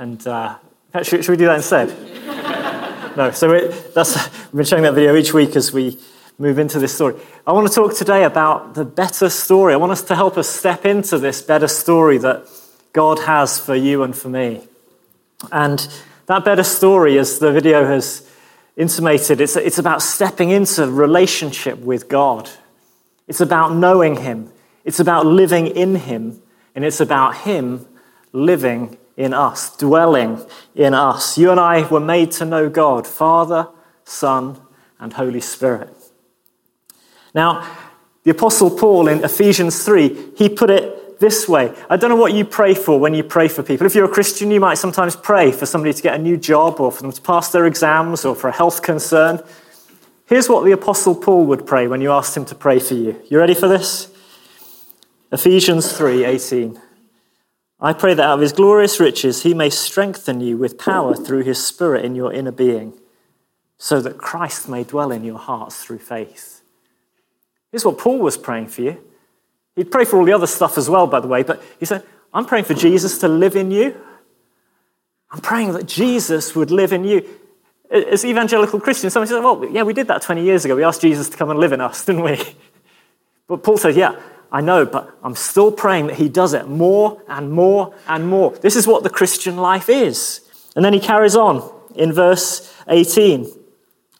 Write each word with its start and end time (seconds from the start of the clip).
And 0.00 0.26
uh, 0.26 0.56
should, 1.02 1.22
should, 1.22 1.28
we 1.28 1.36
do 1.36 1.44
that 1.44 1.56
instead? 1.56 1.88
no. 3.18 3.30
So 3.32 3.68
that's, 3.94 4.16
we've 4.46 4.56
been 4.56 4.64
showing 4.64 4.82
that 4.84 4.94
video 4.94 5.14
each 5.14 5.34
week 5.34 5.54
as 5.56 5.74
we 5.74 5.98
move 6.38 6.58
into 6.58 6.78
this 6.78 6.94
story. 6.94 7.16
I 7.46 7.52
want 7.52 7.68
to 7.68 7.74
talk 7.74 7.94
today 7.94 8.24
about 8.24 8.72
the 8.72 8.86
better 8.86 9.28
story. 9.28 9.74
I 9.74 9.76
want 9.76 9.92
us 9.92 10.02
to 10.04 10.14
help 10.14 10.38
us 10.38 10.48
step 10.48 10.86
into 10.86 11.18
this 11.18 11.42
better 11.42 11.68
story 11.68 12.16
that 12.16 12.46
God 12.94 13.18
has 13.18 13.60
for 13.60 13.74
you 13.74 14.02
and 14.02 14.16
for 14.16 14.30
me. 14.30 14.66
And 15.52 15.86
that 16.24 16.46
better 16.46 16.64
story, 16.64 17.18
as 17.18 17.38
the 17.38 17.52
video 17.52 17.84
has 17.84 18.26
intimated, 18.78 19.42
it's, 19.42 19.54
it's 19.54 19.76
about 19.76 20.00
stepping 20.00 20.48
into 20.48 20.90
relationship 20.90 21.78
with 21.78 22.08
God. 22.08 22.48
It's 23.28 23.42
about 23.42 23.74
knowing 23.74 24.16
Him. 24.16 24.50
It's 24.82 24.98
about 24.98 25.26
living 25.26 25.66
in 25.66 25.96
Him. 25.96 26.40
And 26.74 26.86
it's 26.86 27.00
about 27.00 27.36
Him 27.36 27.86
living 28.32 28.96
in 29.20 29.34
us, 29.34 29.76
dwelling 29.76 30.44
in 30.74 30.94
us. 30.94 31.36
You 31.36 31.50
and 31.50 31.60
I 31.60 31.86
were 31.88 32.00
made 32.00 32.32
to 32.32 32.46
know 32.46 32.70
God, 32.70 33.06
Father, 33.06 33.68
Son, 34.04 34.58
and 34.98 35.12
Holy 35.12 35.42
Spirit. 35.42 35.94
Now, 37.34 37.70
the 38.24 38.30
Apostle 38.30 38.70
Paul 38.70 39.08
in 39.08 39.22
Ephesians 39.22 39.84
3, 39.84 40.32
he 40.36 40.48
put 40.48 40.70
it 40.70 41.20
this 41.20 41.46
way. 41.46 41.74
I 41.90 41.98
don't 41.98 42.08
know 42.08 42.16
what 42.16 42.32
you 42.32 42.46
pray 42.46 42.74
for 42.74 42.98
when 42.98 43.12
you 43.12 43.22
pray 43.22 43.48
for 43.48 43.62
people. 43.62 43.86
If 43.86 43.94
you're 43.94 44.06
a 44.06 44.08
Christian, 44.08 44.50
you 44.50 44.58
might 44.58 44.78
sometimes 44.78 45.16
pray 45.16 45.52
for 45.52 45.66
somebody 45.66 45.92
to 45.92 46.02
get 46.02 46.18
a 46.18 46.22
new 46.22 46.38
job 46.38 46.80
or 46.80 46.90
for 46.90 47.02
them 47.02 47.12
to 47.12 47.20
pass 47.20 47.52
their 47.52 47.66
exams 47.66 48.24
or 48.24 48.34
for 48.34 48.48
a 48.48 48.52
health 48.52 48.80
concern. 48.80 49.42
Here's 50.24 50.48
what 50.48 50.64
the 50.64 50.72
Apostle 50.72 51.14
Paul 51.14 51.44
would 51.46 51.66
pray 51.66 51.86
when 51.88 52.00
you 52.00 52.10
asked 52.10 52.34
him 52.34 52.46
to 52.46 52.54
pray 52.54 52.78
for 52.78 52.94
you. 52.94 53.20
You 53.28 53.38
ready 53.38 53.54
for 53.54 53.68
this? 53.68 54.08
Ephesians 55.30 55.92
3:18. 55.92 56.80
I 57.82 57.92
pray 57.92 58.14
that 58.14 58.24
out 58.24 58.34
of 58.34 58.40
his 58.40 58.52
glorious 58.52 59.00
riches 59.00 59.42
he 59.42 59.54
may 59.54 59.70
strengthen 59.70 60.40
you 60.40 60.56
with 60.58 60.78
power 60.78 61.14
through 61.14 61.44
his 61.44 61.64
spirit 61.64 62.04
in 62.04 62.14
your 62.14 62.32
inner 62.32 62.52
being, 62.52 62.92
so 63.78 64.00
that 64.00 64.18
Christ 64.18 64.68
may 64.68 64.84
dwell 64.84 65.10
in 65.10 65.24
your 65.24 65.38
hearts 65.38 65.82
through 65.82 65.98
faith. 65.98 66.60
Here's 67.70 67.84
what 67.84 67.98
Paul 67.98 68.18
was 68.18 68.36
praying 68.36 68.68
for 68.68 68.82
you. 68.82 68.98
He'd 69.76 69.90
pray 69.90 70.04
for 70.04 70.18
all 70.18 70.24
the 70.24 70.32
other 70.32 70.46
stuff 70.46 70.76
as 70.76 70.90
well, 70.90 71.06
by 71.06 71.20
the 71.20 71.28
way, 71.28 71.42
but 71.42 71.62
he 71.78 71.86
said, 71.86 72.04
I'm 72.34 72.44
praying 72.44 72.64
for 72.64 72.74
Jesus 72.74 73.18
to 73.18 73.28
live 73.28 73.56
in 73.56 73.70
you. 73.70 73.98
I'm 75.30 75.40
praying 75.40 75.72
that 75.72 75.86
Jesus 75.86 76.54
would 76.54 76.70
live 76.70 76.92
in 76.92 77.04
you. 77.04 77.26
As 77.90 78.24
evangelical 78.24 78.80
Christians, 78.80 79.12
somebody 79.12 79.30
said, 79.30 79.42
Well, 79.42 79.64
yeah, 79.70 79.82
we 79.82 79.92
did 79.92 80.08
that 80.08 80.22
20 80.22 80.44
years 80.44 80.64
ago. 80.64 80.76
We 80.76 80.84
asked 80.84 81.00
Jesus 81.00 81.28
to 81.28 81.36
come 81.36 81.50
and 81.50 81.58
live 81.58 81.72
in 81.72 81.80
us, 81.80 82.04
didn't 82.04 82.22
we? 82.22 82.38
But 83.48 83.64
Paul 83.64 83.78
says, 83.78 83.96
Yeah, 83.96 84.20
I 84.52 84.60
know, 84.60 84.84
but 84.84 85.16
I'm 85.22 85.36
still 85.36 85.70
praying 85.70 86.08
that 86.08 86.16
he 86.16 86.28
does 86.28 86.54
it 86.54 86.68
more 86.68 87.22
and 87.28 87.52
more 87.52 87.94
and 88.08 88.28
more. 88.28 88.50
This 88.56 88.76
is 88.76 88.86
what 88.86 89.02
the 89.02 89.10
Christian 89.10 89.56
life 89.56 89.88
is. 89.88 90.40
And 90.74 90.84
then 90.84 90.92
he 90.92 91.00
carries 91.00 91.36
on 91.36 91.70
in 91.94 92.12
verse 92.12 92.74
18. 92.88 93.46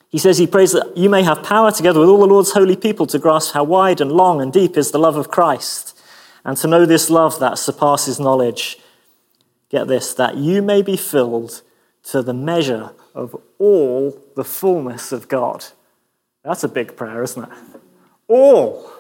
He 0.09 0.19
says 0.19 0.39
he 0.39 0.47
prays 0.47 0.73
that 0.73 0.97
you 0.97 1.09
may 1.09 1.23
have 1.23 1.43
power 1.43 1.71
together 1.71 2.01
with 2.01 2.09
all 2.09 2.21
the 2.21 2.27
Lord's 2.27 2.53
holy 2.53 2.77
people 2.77 3.07
to 3.07 3.19
grasp 3.19 3.55
how 3.55 3.65
wide 3.65 4.01
and 4.01 4.11
long 4.11 4.41
and 4.41 4.53
deep 4.53 4.77
is 4.77 4.91
the 4.91 4.99
love 4.99 5.17
of 5.17 5.31
Christ, 5.31 5.97
and 6.45 6.57
to 6.57 6.67
know 6.67 6.85
this 6.85 7.11
love 7.11 7.39
that 7.39 7.59
surpasses 7.59 8.19
knowledge. 8.19 8.79
Get 9.69 9.87
this, 9.87 10.13
that 10.15 10.37
you 10.37 10.63
may 10.63 10.83
be 10.83 10.97
filled 10.97 11.63
to 12.05 12.23
the 12.23 12.35
measure 12.35 12.91
of 13.15 13.37
all 13.59 14.19
the 14.35 14.45
fullness 14.45 15.13
of 15.13 15.29
God. 15.29 15.67
That's 16.43 16.65
a 16.65 16.69
big 16.69 16.97
prayer, 16.97 17.23
isn't 17.23 17.45
it? 17.45 17.59
All. 18.27 18.91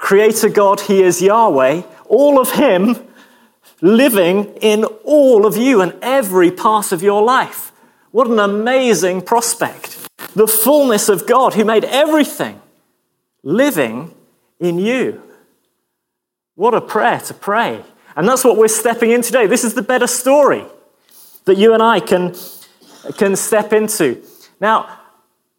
Creator 0.00 0.48
God, 0.48 0.80
He 0.80 1.02
is 1.02 1.22
Yahweh, 1.22 1.82
all 2.06 2.40
of 2.40 2.52
Him 2.52 2.96
living 3.80 4.46
in 4.60 4.84
all 5.04 5.46
of 5.46 5.56
you 5.56 5.82
and 5.82 5.94
every 6.02 6.50
part 6.50 6.90
of 6.90 7.02
your 7.02 7.22
life. 7.22 7.70
What 8.10 8.26
an 8.26 8.38
amazing 8.38 9.22
prospect 9.22 9.98
the 10.34 10.46
fullness 10.46 11.08
of 11.08 11.26
God 11.26 11.54
who 11.54 11.64
made 11.64 11.84
everything 11.84 12.60
living 13.42 14.14
in 14.58 14.78
you. 14.78 15.22
What 16.54 16.74
a 16.74 16.80
prayer 16.80 17.20
to 17.20 17.34
pray. 17.34 17.82
And 18.16 18.28
that's 18.28 18.44
what 18.44 18.56
we're 18.56 18.68
stepping 18.68 19.10
in 19.10 19.22
today. 19.22 19.46
This 19.46 19.64
is 19.64 19.74
the 19.74 19.82
better 19.82 20.06
story 20.06 20.64
that 21.44 21.56
you 21.56 21.74
and 21.74 21.82
I 21.82 22.00
can, 22.00 22.34
can 23.16 23.36
step 23.36 23.72
into. 23.72 24.22
Now, 24.60 24.98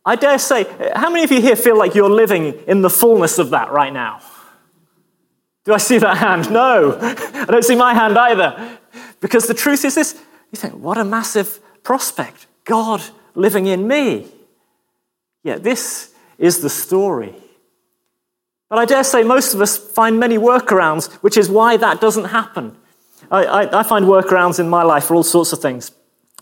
I 0.05 0.15
dare 0.15 0.39
say, 0.39 0.65
how 0.95 1.09
many 1.09 1.23
of 1.23 1.31
you 1.31 1.41
here 1.41 1.55
feel 1.55 1.77
like 1.77 1.95
you're 1.95 2.09
living 2.09 2.53
in 2.67 2.81
the 2.81 2.89
fullness 2.89 3.39
of 3.39 3.51
that 3.51 3.71
right 3.71 3.93
now? 3.93 4.21
Do 5.65 5.73
I 5.73 5.77
see 5.77 5.97
that 5.99 6.17
hand? 6.17 6.51
No. 6.51 6.97
I 7.01 7.45
don't 7.45 7.65
see 7.65 7.75
my 7.75 7.93
hand 7.93 8.17
either. 8.17 8.79
Because 9.19 9.47
the 9.47 9.53
truth 9.53 9.85
is 9.85 9.95
this 9.95 10.19
you 10.51 10.57
think, 10.57 10.73
what 10.73 10.97
a 10.97 11.05
massive 11.05 11.59
prospect. 11.83 12.47
God 12.65 13.01
living 13.35 13.67
in 13.67 13.87
me. 13.87 14.27
Yeah, 15.43 15.57
this 15.57 16.13
is 16.37 16.59
the 16.59 16.69
story. 16.69 17.33
But 18.69 18.79
I 18.79 18.85
dare 18.85 19.03
say 19.03 19.23
most 19.23 19.53
of 19.53 19.61
us 19.61 19.77
find 19.77 20.19
many 20.19 20.37
workarounds, 20.37 21.11
which 21.15 21.37
is 21.37 21.49
why 21.49 21.77
that 21.77 21.99
doesn't 21.99 22.25
happen. 22.25 22.75
I, 23.29 23.45
I, 23.45 23.79
I, 23.79 23.83
find 23.83 24.05
workarounds 24.05 24.59
in 24.59 24.69
my 24.69 24.83
life 24.83 25.05
for 25.05 25.15
all 25.15 25.23
sorts 25.23 25.53
of 25.53 25.61
things. 25.61 25.91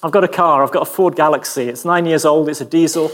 I've 0.02 0.12
got 0.12 0.24
a 0.24 0.28
car, 0.28 0.64
I've 0.64 0.72
got 0.72 0.84
a 0.84 0.92
Ford 0.92 1.16
Galaxy. 1.16 1.64
It's 1.64 1.86
nine 1.86 2.06
years 2.06 2.26
old, 2.26 2.50
it's 2.50 2.62
a 2.62 2.66
diesel. 2.66 3.12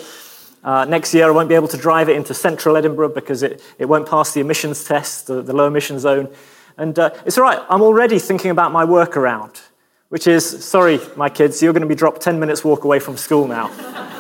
Uh, 0.66 0.84
next 0.84 1.14
year, 1.14 1.28
I 1.28 1.32
won't 1.32 1.48
be 1.48 1.54
able 1.54 1.68
to 1.68 1.78
drive 1.78 2.10
it 2.10 2.16
into 2.16 2.34
central 2.34 2.76
Edinburgh 2.76 3.10
because 3.10 3.44
it, 3.44 3.62
it 3.78 3.86
won't 3.86 4.10
pass 4.10 4.34
the 4.34 4.42
emissions 4.42 4.84
test, 4.84 5.28
the, 5.28 5.44
the 5.44 5.54
low 5.54 5.68
emission 5.68 6.00
zone. 6.00 6.28
And 6.76 6.98
uh, 6.98 7.12
it's 7.24 7.38
all 7.38 7.44
right, 7.44 7.60
I'm 7.70 7.84
already 7.84 8.18
thinking 8.18 8.50
about 8.50 8.72
my 8.72 8.84
workaround, 8.84 9.62
which 10.10 10.26
is 10.26 10.66
sorry, 10.66 11.00
my 11.16 11.30
kids, 11.30 11.62
you're 11.62 11.72
going 11.72 11.84
to 11.84 11.88
be 11.88 11.96
dropped 11.96 12.22
10 12.22 12.40
minutes 12.40 12.64
walk 12.64 12.84
away 12.84 13.00
from 13.00 13.16
school 13.16 13.48
now. 13.48 13.72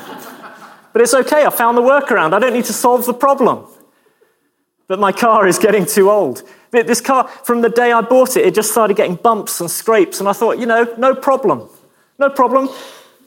But 0.95 1.01
it's 1.01 1.13
okay, 1.13 1.43
I 1.43 1.49
found 1.49 1.77
the 1.77 1.81
workaround. 1.81 2.31
I 2.31 2.39
don't 2.39 2.53
need 2.53 2.63
to 2.65 2.73
solve 2.73 3.05
the 3.05 3.13
problem. 3.13 3.67
But 4.87 4.97
my 4.97 5.11
car 5.11 5.45
is 5.45 5.59
getting 5.59 5.85
too 5.85 6.09
old. 6.09 6.41
This 6.71 7.01
car, 7.01 7.27
from 7.27 7.59
the 7.59 7.67
day 7.67 7.91
I 7.91 7.99
bought 7.99 8.37
it, 8.37 8.45
it 8.45 8.55
just 8.55 8.71
started 8.71 8.95
getting 8.95 9.15
bumps 9.15 9.59
and 9.59 9.69
scrapes. 9.69 10.21
And 10.21 10.29
I 10.29 10.31
thought, 10.31 10.57
you 10.57 10.65
know, 10.65 10.87
no 10.97 11.13
problem. 11.13 11.67
No 12.17 12.29
problem. 12.29 12.69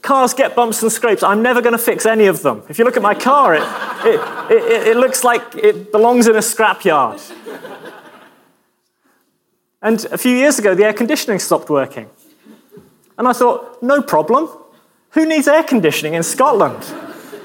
Cars 0.09 0.33
get 0.33 0.57
bumps 0.57 0.83
and 0.83 0.91
scrapes. 0.91 1.23
I'm 1.23 1.43
never 1.43 1.61
going 1.61 1.77
to 1.77 1.85
fix 1.85 2.07
any 2.07 2.29
of 2.29 2.41
them. 2.41 2.63
If 2.71 2.79
you 2.79 2.87
look 2.87 2.97
at 2.97 3.03
my 3.03 3.13
car, 3.13 3.55
it, 3.55 3.63
it, 4.07 4.19
it, 4.51 4.87
it 4.87 4.97
looks 4.97 5.23
like 5.23 5.43
it 5.55 5.93
belongs 5.93 6.27
in 6.27 6.35
a 6.35 6.39
scrapyard. 6.39 7.21
And 9.83 10.03
a 10.07 10.17
few 10.17 10.35
years 10.35 10.59
ago, 10.59 10.75
the 10.75 10.85
air 10.85 10.95
conditioning 10.95 11.39
stopped 11.39 11.69
working. 11.69 12.09
And 13.19 13.29
I 13.29 13.35
thought, 13.35 13.83
no 13.83 14.01
problem. 14.01 14.49
Who 15.11 15.27
needs 15.27 15.47
air 15.47 15.63
conditioning 15.63 16.15
in 16.15 16.23
Scotland? 16.23 16.83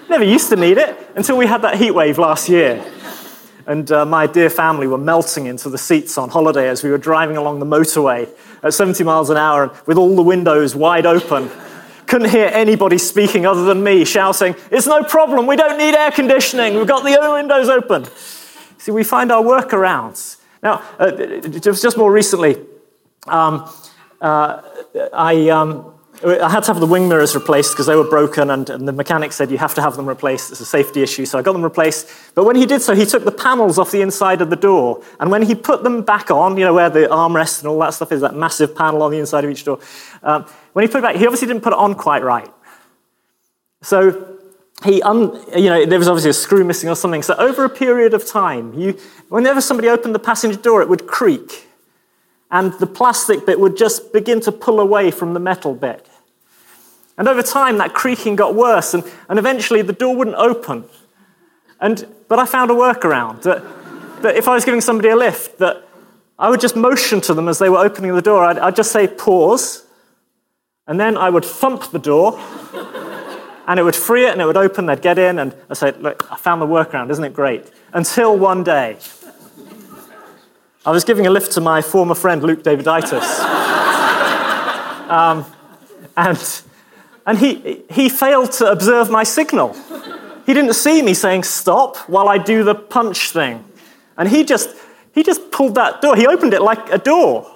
Never 0.10 0.24
used 0.24 0.48
to 0.48 0.56
need 0.56 0.78
it 0.78 0.98
until 1.18 1.36
we 1.36 1.48
had 1.48 1.64
that 1.64 1.76
heat 1.76 1.92
wave 1.92 2.18
last 2.18 2.48
year. 2.48 2.82
And 3.68 3.92
uh, 3.92 4.06
my 4.06 4.26
dear 4.26 4.50
family 4.50 4.88
were 4.88 4.98
melting 4.98 5.48
into 5.48 5.70
the 5.70 5.78
seats 5.78 6.18
on 6.18 6.30
holiday 6.30 6.70
as 6.70 6.82
we 6.82 6.92
were 6.92 6.98
driving 6.98 7.36
along 7.36 7.60
the 7.60 7.66
motorway 7.66 8.30
at 8.64 8.74
70 8.74 9.04
miles 9.04 9.30
an 9.30 9.36
hour 9.36 9.64
and 9.64 9.72
with 9.86 9.98
all 9.98 10.16
the 10.16 10.24
windows 10.24 10.78
wide 10.78 11.06
open. 11.06 11.52
Couldn't 12.14 12.30
hear 12.30 12.52
anybody 12.54 13.00
speaking 13.00 13.48
other 13.48 13.66
than 13.66 13.84
me 13.84 14.06
shouting, 14.06 14.56
It's 14.70 14.86
no 14.86 15.04
problem, 15.04 15.48
we 15.48 15.56
don't 15.56 15.80
need 15.80 15.96
air 15.96 16.12
conditioning, 16.12 16.76
we've 16.76 16.86
got 16.86 17.04
the 17.04 17.32
windows 17.32 17.70
open. 17.70 18.06
See, 18.78 18.92
we 18.92 19.04
find 19.04 19.32
our 19.32 19.42
workarounds. 19.42 20.38
Now, 20.62 20.84
uh, 21.00 21.10
just, 21.10 21.82
just 21.82 21.98
more 21.98 22.12
recently, 22.12 22.58
um, 23.26 23.68
uh, 24.22 24.62
I, 25.12 25.50
um, 25.50 25.92
I 26.24 26.50
had 26.50 26.60
to 26.66 26.74
have 26.74 26.80
the 26.80 26.86
wing 26.86 27.10
mirrors 27.10 27.34
replaced 27.34 27.72
because 27.72 27.88
they 27.88 27.96
were 27.96 28.08
broken, 28.08 28.52
and, 28.52 28.70
and, 28.70 28.88
the 28.88 28.94
mechanic 28.94 29.34
said 29.34 29.50
you 29.50 29.58
have 29.58 29.74
to 29.74 29.82
have 29.82 29.96
them 29.96 30.08
replaced. 30.08 30.52
It's 30.52 30.62
a 30.62 30.66
safety 30.66 31.02
issue, 31.02 31.26
so 31.26 31.40
I 31.40 31.42
got 31.42 31.54
them 31.54 31.64
replaced. 31.64 32.08
But 32.36 32.46
when 32.46 32.56
he 32.56 32.68
did 32.68 32.84
so, 32.84 32.94
he 32.94 33.08
took 33.08 33.26
the 33.26 33.32
panels 33.32 33.80
off 33.80 33.90
the 33.90 34.02
inside 34.02 34.40
of 34.40 34.52
the 34.52 34.56
door, 34.56 35.04
and 35.20 35.32
when 35.32 35.42
he 35.42 35.56
put 35.56 35.84
them 35.84 36.04
back 36.04 36.30
on, 36.30 36.58
you 36.58 36.64
know 36.64 36.76
where 36.76 36.92
the 36.92 37.08
armrest 37.08 37.62
and 37.62 37.70
all 37.70 37.80
that 37.80 37.96
stuff 37.96 38.12
is, 38.12 38.22
that 38.22 38.36
massive 38.36 38.76
panel 38.76 39.02
on 39.02 39.10
the 39.10 39.18
inside 39.18 39.44
of 39.46 39.50
each 39.50 39.64
door. 39.64 39.80
Um, 40.22 40.46
when 40.74 40.86
he 40.86 40.92
put 40.92 41.00
it 41.00 41.02
back, 41.02 41.16
he 41.16 41.26
obviously 41.26 41.48
didn't 41.48 41.64
put 41.64 41.74
it 41.74 41.80
on 41.80 41.96
quite 41.96 42.24
right. 42.24 42.50
So 43.82 44.38
he, 44.84 45.02
un, 45.02 45.42
you 45.56 45.70
know, 45.70 45.86
there 45.86 46.00
was 46.00 46.08
obviously 46.08 46.32
a 46.32 46.34
screw 46.34 46.64
missing 46.64 46.90
or 46.90 46.96
something. 46.96 47.22
So 47.22 47.36
over 47.36 47.64
a 47.64 47.70
period 47.70 48.14
of 48.14 48.26
time, 48.26 48.74
you, 48.74 48.98
whenever 49.30 49.62
somebody 49.62 49.90
opened 49.90 50.14
the 50.14 50.20
passenger 50.20 50.58
door, 50.58 50.82
it 50.82 50.90
would 50.90 51.08
creak 51.08 51.68
and 52.54 52.72
the 52.74 52.86
plastic 52.86 53.48
bit 53.48 53.60
would 53.60 53.76
just 53.76 54.14
begin 54.14 54.40
to 54.42 54.52
pull 54.52 54.80
away 54.80 55.10
from 55.10 55.34
the 55.34 55.40
metal 55.40 55.74
bit. 55.74 56.08
And 57.18 57.28
over 57.28 57.42
time, 57.42 57.80
that 57.80 57.94
creaking 57.96 58.36
got 58.36 58.54
worse, 58.54 58.94
and, 58.94 59.04
and 59.28 59.40
eventually 59.40 59.82
the 59.82 59.94
door 59.94 60.16
wouldn't 60.16 60.36
open. 60.36 60.86
And, 61.80 62.08
but 62.28 62.38
I 62.38 62.46
found 62.46 62.70
a 62.70 62.76
workaround 62.76 63.42
that, 63.42 63.64
that 64.22 64.36
if 64.36 64.48
I 64.48 64.54
was 64.54 64.66
giving 64.66 64.82
somebody 64.82 65.10
a 65.10 65.16
lift, 65.16 65.58
that 65.58 65.84
I 66.38 66.50
would 66.50 66.62
just 66.62 66.76
motion 66.76 67.22
to 67.22 67.34
them 67.34 67.48
as 67.48 67.58
they 67.58 67.70
were 67.70 67.80
opening 67.80 68.14
the 68.14 68.22
door. 68.22 68.44
I'd, 68.44 68.60
I'd 68.60 68.76
just 68.76 68.92
say, 68.92 69.08
pause, 69.08 69.83
and 70.88 71.00
then 71.00 71.18
I 71.18 71.30
would 71.30 71.46
thump 71.46 71.92
the 71.92 72.00
door, 72.00 72.40
and 73.68 73.80
it 73.80 73.84
would 73.84 73.96
free 73.96 74.26
it, 74.26 74.32
and 74.32 74.42
it 74.42 74.46
would 74.46 74.58
open, 74.58 74.86
they'd 74.86 75.02
get 75.02 75.18
in, 75.18 75.40
and 75.40 75.56
I'd 75.70 75.78
say, 75.78 75.92
look, 76.00 76.32
I 76.32 76.38
found 76.38 76.62
the 76.62 76.68
workaround, 76.68 77.10
isn't 77.12 77.24
it 77.24 77.34
great? 77.34 77.72
Until 77.94 78.38
one 78.38 78.64
day, 78.64 78.98
I 80.86 80.92
was 80.92 81.04
giving 81.04 81.28
a 81.28 81.30
lift 81.30 81.54
to 81.54 81.62
my 81.62 81.82
former 81.82 82.16
friend, 82.16 82.44
Luke 82.44 82.64
Daviditis. 82.64 83.40
um, 85.10 85.46
And, 86.16 86.62
and 87.26 87.38
he, 87.38 87.84
he 87.90 88.10
failed 88.10 88.52
to 88.54 88.72
observe 88.72 89.10
my 89.10 89.24
signal. 89.24 89.76
He 90.46 90.54
didn't 90.54 90.74
see 90.74 91.02
me 91.02 91.14
saying 91.14 91.44
stop 91.44 91.98
while 92.10 92.28
I 92.28 92.38
do 92.38 92.64
the 92.64 92.76
punch 92.76 93.32
thing. 93.32 93.64
And 94.18 94.30
he 94.30 94.44
just, 94.44 94.70
he 95.14 95.24
just 95.24 95.52
pulled 95.52 95.76
that 95.76 96.02
door. 96.02 96.16
He 96.16 96.28
opened 96.28 96.54
it 96.54 96.62
like 96.62 96.92
a 96.92 96.98
door. 96.98 97.52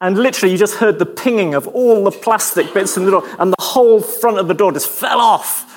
And 0.00 0.18
literally, 0.18 0.52
you 0.52 0.58
just 0.58 0.76
heard 0.76 0.98
the 0.98 1.06
pinging 1.06 1.54
of 1.54 1.66
all 1.68 2.04
the 2.04 2.10
plastic 2.10 2.74
bits 2.74 2.96
in 2.96 3.04
the 3.04 3.10
door, 3.10 3.28
and 3.38 3.52
the 3.52 3.62
whole 3.62 4.00
front 4.00 4.38
of 4.38 4.48
the 4.48 4.54
door 4.54 4.72
just 4.72 4.88
fell 4.88 5.20
off. 5.20 5.70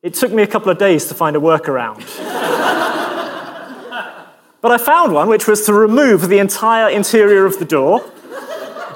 It 0.00 0.14
took 0.14 0.32
me 0.32 0.42
a 0.42 0.46
couple 0.46 0.70
of 0.70 0.78
days 0.78 1.06
to 1.08 1.14
find 1.14 1.36
a 1.36 1.40
workaround. 1.40 1.98
but 4.60 4.70
I 4.70 4.78
found 4.78 5.12
one, 5.12 5.28
which 5.28 5.48
was 5.48 5.66
to 5.66 5.72
remove 5.72 6.28
the 6.28 6.38
entire 6.38 6.88
interior 6.88 7.44
of 7.44 7.58
the 7.58 7.64
door 7.64 8.10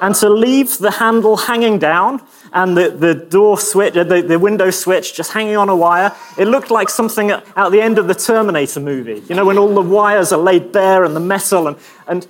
and 0.01 0.15
to 0.17 0.29
leave 0.29 0.79
the 0.79 0.93
handle 0.93 1.37
hanging 1.37 1.79
down 1.79 2.23
and 2.53 2.77
the, 2.77 2.91
the 2.91 3.15
door 3.15 3.59
switch, 3.59 3.95
the, 3.95 4.05
the 4.05 4.39
window 4.39 4.71
switch 4.71 5.15
just 5.15 5.33
hanging 5.33 5.57
on 5.57 5.69
a 5.69 5.77
wire. 5.77 6.15
It 6.37 6.47
looked 6.47 6.71
like 6.71 6.91
something 6.91 7.31
at 7.31 7.71
the 7.71 7.81
end 7.81 7.99
of 7.99 8.09
the 8.09 8.15
Terminator 8.15 8.81
movie, 8.81 9.23
you 9.29 9.35
know, 9.35 9.45
when 9.45 9.59
all 9.59 9.75
the 9.75 9.81
wires 9.81 10.33
are 10.33 10.39
laid 10.39 10.71
bare 10.71 11.05
and 11.05 11.17
the 11.17 11.21
metal. 11.21 11.69
And, 11.69 11.77
and, 12.07 12.27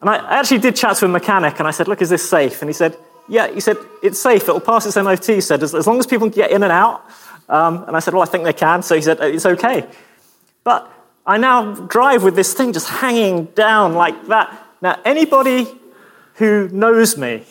and 0.00 0.10
I 0.10 0.38
actually 0.38 0.58
did 0.58 0.76
chat 0.76 0.96
to 0.98 1.06
a 1.06 1.08
mechanic 1.08 1.58
and 1.58 1.66
I 1.66 1.70
said, 1.70 1.88
Look, 1.88 2.02
is 2.02 2.10
this 2.10 2.28
safe? 2.28 2.60
And 2.60 2.68
he 2.68 2.74
said, 2.74 2.96
Yeah, 3.28 3.50
he 3.50 3.60
said, 3.60 3.78
It's 4.02 4.20
safe, 4.20 4.42
it'll 4.42 4.60
pass 4.60 4.84
its 4.84 4.96
MOT. 4.96 5.24
He 5.24 5.40
said, 5.40 5.62
As, 5.62 5.74
as 5.74 5.86
long 5.86 5.98
as 5.98 6.06
people 6.06 6.28
can 6.28 6.36
get 6.36 6.50
in 6.50 6.62
and 6.62 6.72
out. 6.72 7.04
Um, 7.48 7.84
and 7.84 7.96
I 7.96 8.00
said, 8.00 8.12
Well, 8.12 8.22
I 8.22 8.26
think 8.26 8.44
they 8.44 8.52
can. 8.52 8.82
So 8.82 8.94
he 8.94 9.02
said, 9.02 9.18
It's 9.20 9.46
okay. 9.46 9.86
But 10.62 10.92
I 11.24 11.38
now 11.38 11.72
drive 11.74 12.22
with 12.22 12.36
this 12.36 12.52
thing 12.52 12.74
just 12.74 12.88
hanging 12.88 13.46
down 13.46 13.94
like 13.94 14.26
that. 14.26 14.66
Now, 14.82 15.00
anybody 15.04 15.66
who 16.34 16.68
knows 16.68 17.16
me 17.16 17.44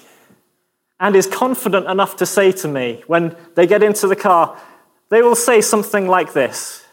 and 0.99 1.15
is 1.15 1.27
confident 1.27 1.87
enough 1.87 2.15
to 2.17 2.25
say 2.25 2.51
to 2.51 2.67
me 2.67 3.03
when 3.07 3.35
they 3.55 3.67
get 3.67 3.83
into 3.83 4.07
the 4.07 4.15
car, 4.15 4.59
they 5.09 5.21
will 5.21 5.35
say 5.35 5.61
something 5.61 6.07
like 6.07 6.33
this 6.33 6.83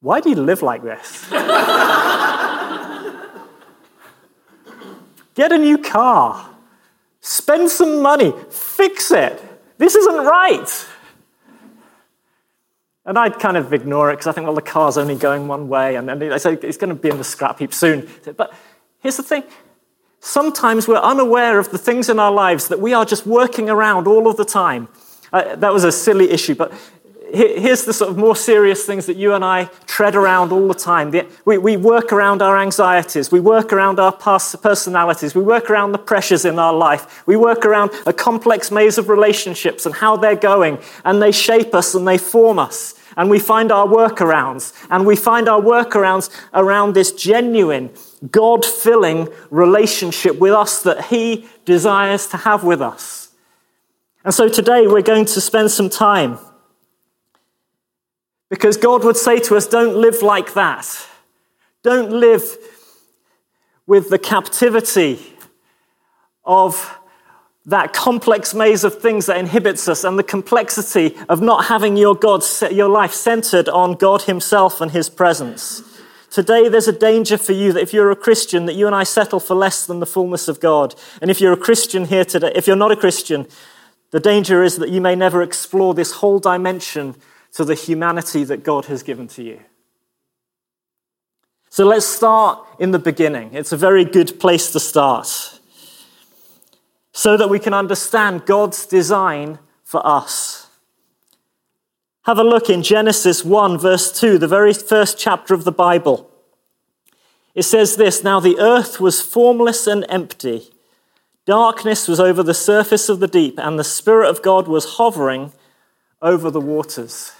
Why 0.00 0.20
do 0.20 0.30
you 0.30 0.36
live 0.36 0.62
like 0.62 0.82
this? 0.82 1.28
Get 5.34 5.50
a 5.52 5.58
new 5.58 5.78
car. 5.78 6.50
Spend 7.20 7.68
some 7.68 8.02
money. 8.02 8.32
Fix 8.50 9.10
it. 9.10 9.42
This 9.78 9.94
isn't 9.96 10.24
right. 10.24 10.86
And 13.04 13.18
I'd 13.18 13.38
kind 13.38 13.56
of 13.56 13.72
ignore 13.72 14.10
it 14.10 14.14
because 14.14 14.28
I 14.28 14.32
think, 14.32 14.46
well, 14.46 14.54
the 14.54 14.62
car's 14.62 14.96
only 14.96 15.16
going 15.16 15.48
one 15.48 15.68
way. 15.68 15.96
And, 15.96 16.10
I 16.10 16.36
say, 16.38 16.54
it's 16.54 16.78
going 16.78 16.88
to 16.88 16.94
be 16.94 17.10
in 17.10 17.18
the 17.18 17.24
scrap 17.24 17.58
heap 17.58 17.74
soon. 17.74 18.08
But 18.36 18.54
here's 19.00 19.16
the 19.16 19.22
thing 19.22 19.42
Sometimes 20.24 20.88
we're 20.88 20.96
unaware 20.96 21.58
of 21.58 21.70
the 21.70 21.76
things 21.76 22.08
in 22.08 22.18
our 22.18 22.32
lives 22.32 22.68
that 22.68 22.80
we 22.80 22.94
are 22.94 23.04
just 23.04 23.26
working 23.26 23.68
around 23.68 24.06
all 24.06 24.26
of 24.26 24.38
the 24.38 24.44
time. 24.44 24.88
Uh, 25.30 25.54
that 25.56 25.70
was 25.70 25.84
a 25.84 25.92
silly 25.92 26.30
issue, 26.30 26.54
but 26.54 26.72
here's 27.30 27.84
the 27.84 27.92
sort 27.92 28.10
of 28.10 28.16
more 28.16 28.34
serious 28.34 28.86
things 28.86 29.04
that 29.04 29.18
you 29.18 29.34
and 29.34 29.44
I 29.44 29.64
tread 29.86 30.14
around 30.14 30.50
all 30.50 30.66
the 30.66 30.74
time. 30.74 31.12
We, 31.44 31.58
we 31.58 31.76
work 31.76 32.10
around 32.10 32.40
our 32.40 32.56
anxieties. 32.56 33.30
We 33.30 33.40
work 33.40 33.70
around 33.70 34.00
our 34.00 34.12
past 34.12 34.62
personalities. 34.62 35.34
We 35.34 35.42
work 35.42 35.68
around 35.68 35.92
the 35.92 35.98
pressures 35.98 36.46
in 36.46 36.58
our 36.58 36.72
life. 36.72 37.26
We 37.26 37.36
work 37.36 37.66
around 37.66 37.90
a 38.06 38.14
complex 38.14 38.70
maze 38.70 38.96
of 38.96 39.10
relationships 39.10 39.84
and 39.84 39.94
how 39.94 40.16
they're 40.16 40.36
going, 40.36 40.78
and 41.04 41.20
they 41.20 41.32
shape 41.32 41.74
us 41.74 41.94
and 41.94 42.08
they 42.08 42.16
form 42.16 42.58
us. 42.58 42.94
And 43.16 43.28
we 43.28 43.38
find 43.38 43.70
our 43.70 43.86
workarounds. 43.86 44.72
And 44.90 45.06
we 45.06 45.16
find 45.16 45.48
our 45.48 45.60
workarounds 45.60 46.30
around 46.54 46.94
this 46.94 47.12
genuine, 47.12 47.90
God 48.30 48.64
filling 48.64 49.28
relationship 49.50 50.38
with 50.38 50.52
us 50.52 50.82
that 50.82 51.06
He 51.06 51.46
desires 51.64 52.26
to 52.28 52.36
have 52.38 52.64
with 52.64 52.80
us. 52.80 53.30
And 54.24 54.32
so 54.32 54.48
today 54.48 54.86
we're 54.86 55.02
going 55.02 55.26
to 55.26 55.40
spend 55.40 55.70
some 55.70 55.90
time 55.90 56.38
because 58.48 58.76
God 58.76 59.04
would 59.04 59.16
say 59.16 59.40
to 59.40 59.56
us, 59.56 59.66
don't 59.66 59.96
live 59.96 60.22
like 60.22 60.54
that. 60.54 60.86
Don't 61.82 62.10
live 62.10 62.56
with 63.86 64.10
the 64.10 64.18
captivity 64.18 65.18
of 66.44 66.98
that 67.66 67.92
complex 67.92 68.54
maze 68.54 68.84
of 68.84 69.00
things 69.00 69.26
that 69.26 69.38
inhibits 69.38 69.88
us 69.88 70.04
and 70.04 70.18
the 70.18 70.22
complexity 70.22 71.16
of 71.28 71.40
not 71.40 71.66
having 71.66 71.96
your 71.96 72.14
God, 72.14 72.42
your 72.70 72.88
life 72.88 73.12
centered 73.12 73.68
on 73.68 73.94
God 73.94 74.22
Himself 74.22 74.80
and 74.80 74.90
His 74.90 75.08
presence. 75.08 75.93
Today, 76.34 76.68
there's 76.68 76.88
a 76.88 76.92
danger 76.92 77.38
for 77.38 77.52
you 77.52 77.72
that 77.72 77.82
if 77.82 77.94
you're 77.94 78.10
a 78.10 78.16
Christian, 78.16 78.66
that 78.66 78.74
you 78.74 78.88
and 78.88 78.96
I 78.96 79.04
settle 79.04 79.38
for 79.38 79.54
less 79.54 79.86
than 79.86 80.00
the 80.00 80.04
fullness 80.04 80.48
of 80.48 80.58
God. 80.58 80.96
And 81.22 81.30
if 81.30 81.40
you're 81.40 81.52
a 81.52 81.56
Christian 81.56 82.06
here 82.06 82.24
today, 82.24 82.50
if 82.56 82.66
you're 82.66 82.74
not 82.74 82.90
a 82.90 82.96
Christian, 82.96 83.46
the 84.10 84.18
danger 84.18 84.64
is 84.64 84.78
that 84.78 84.90
you 84.90 85.00
may 85.00 85.14
never 85.14 85.42
explore 85.42 85.94
this 85.94 86.14
whole 86.14 86.40
dimension 86.40 87.14
to 87.52 87.64
the 87.64 87.76
humanity 87.76 88.42
that 88.42 88.64
God 88.64 88.86
has 88.86 89.04
given 89.04 89.28
to 89.28 89.44
you. 89.44 89.60
So 91.70 91.86
let's 91.86 92.04
start 92.04 92.66
in 92.80 92.90
the 92.90 92.98
beginning. 92.98 93.54
It's 93.54 93.70
a 93.70 93.76
very 93.76 94.04
good 94.04 94.40
place 94.40 94.72
to 94.72 94.80
start 94.80 95.60
so 97.12 97.36
that 97.36 97.48
we 97.48 97.60
can 97.60 97.74
understand 97.74 98.44
God's 98.44 98.86
design 98.86 99.60
for 99.84 100.04
us. 100.04 100.63
Have 102.26 102.38
a 102.38 102.44
look 102.44 102.70
in 102.70 102.82
Genesis 102.82 103.44
1, 103.44 103.76
verse 103.76 104.10
2, 104.18 104.38
the 104.38 104.48
very 104.48 104.72
first 104.72 105.18
chapter 105.18 105.52
of 105.52 105.64
the 105.64 105.72
Bible. 105.72 106.30
It 107.54 107.64
says 107.64 107.96
this 107.96 108.24
Now 108.24 108.40
the 108.40 108.58
earth 108.58 108.98
was 108.98 109.20
formless 109.20 109.86
and 109.86 110.06
empty. 110.08 110.70
Darkness 111.44 112.08
was 112.08 112.18
over 112.18 112.42
the 112.42 112.54
surface 112.54 113.10
of 113.10 113.20
the 113.20 113.28
deep, 113.28 113.58
and 113.58 113.78
the 113.78 113.84
Spirit 113.84 114.30
of 114.30 114.40
God 114.40 114.66
was 114.66 114.94
hovering 114.96 115.52
over 116.22 116.50
the 116.50 116.62
waters. 116.62 117.32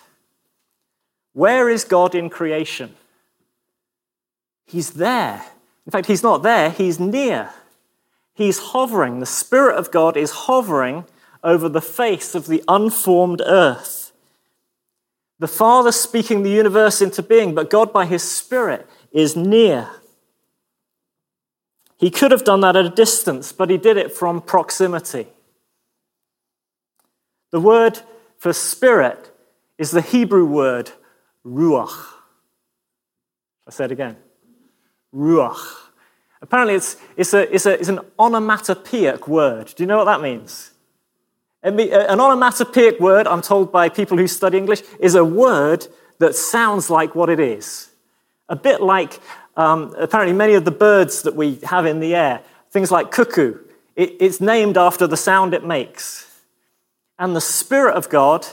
Where 1.32 1.70
is 1.70 1.84
God 1.84 2.14
in 2.14 2.28
creation? 2.28 2.94
He's 4.66 4.90
there. 4.90 5.46
In 5.86 5.92
fact, 5.92 6.08
he's 6.08 6.22
not 6.22 6.42
there, 6.42 6.68
he's 6.68 7.00
near. 7.00 7.50
He's 8.34 8.58
hovering. 8.58 9.20
The 9.20 9.26
Spirit 9.26 9.76
of 9.76 9.90
God 9.90 10.18
is 10.18 10.30
hovering 10.30 11.06
over 11.42 11.70
the 11.70 11.80
face 11.80 12.34
of 12.34 12.48
the 12.48 12.62
unformed 12.68 13.40
earth. 13.46 14.03
The 15.44 15.48
Father 15.48 15.92
speaking 15.92 16.42
the 16.42 16.48
universe 16.48 17.02
into 17.02 17.22
being, 17.22 17.54
but 17.54 17.68
God 17.68 17.92
by 17.92 18.06
His 18.06 18.22
Spirit 18.22 18.88
is 19.12 19.36
near. 19.36 19.90
He 21.98 22.10
could 22.10 22.30
have 22.30 22.44
done 22.44 22.62
that 22.62 22.76
at 22.76 22.86
a 22.86 22.88
distance, 22.88 23.52
but 23.52 23.68
He 23.68 23.76
did 23.76 23.98
it 23.98 24.10
from 24.10 24.40
proximity. 24.40 25.26
The 27.50 27.60
word 27.60 28.00
for 28.38 28.54
spirit 28.54 29.36
is 29.76 29.90
the 29.90 30.00
Hebrew 30.00 30.46
word 30.46 30.92
ruach. 31.44 32.06
I 33.66 33.70
said 33.70 33.92
again. 33.92 34.16
Ruach. 35.14 35.90
Apparently, 36.40 36.76
it's, 36.76 36.96
it's, 37.18 37.34
a, 37.34 37.54
it's, 37.54 37.66
a, 37.66 37.78
it's 37.78 37.90
an 37.90 38.00
onomatopoeic 38.18 39.28
word. 39.28 39.74
Do 39.76 39.82
you 39.82 39.86
know 39.86 39.98
what 39.98 40.06
that 40.06 40.22
means? 40.22 40.70
An 41.64 42.20
onomatopoeic 42.20 43.00
word, 43.00 43.26
I'm 43.26 43.40
told 43.40 43.72
by 43.72 43.88
people 43.88 44.18
who 44.18 44.26
study 44.26 44.58
English, 44.58 44.82
is 45.00 45.14
a 45.14 45.24
word 45.24 45.86
that 46.18 46.34
sounds 46.34 46.90
like 46.90 47.14
what 47.14 47.30
it 47.30 47.40
is. 47.40 47.88
A 48.50 48.56
bit 48.56 48.82
like, 48.82 49.18
um, 49.56 49.94
apparently, 49.98 50.36
many 50.36 50.52
of 50.52 50.66
the 50.66 50.70
birds 50.70 51.22
that 51.22 51.34
we 51.34 51.56
have 51.62 51.86
in 51.86 52.00
the 52.00 52.14
air, 52.14 52.42
things 52.70 52.90
like 52.90 53.10
cuckoo, 53.10 53.58
it, 53.96 54.14
it's 54.20 54.42
named 54.42 54.76
after 54.76 55.06
the 55.06 55.16
sound 55.16 55.54
it 55.54 55.64
makes. 55.64 56.38
And 57.18 57.34
the 57.34 57.40
Spirit 57.40 57.94
of 57.94 58.10
God, 58.10 58.46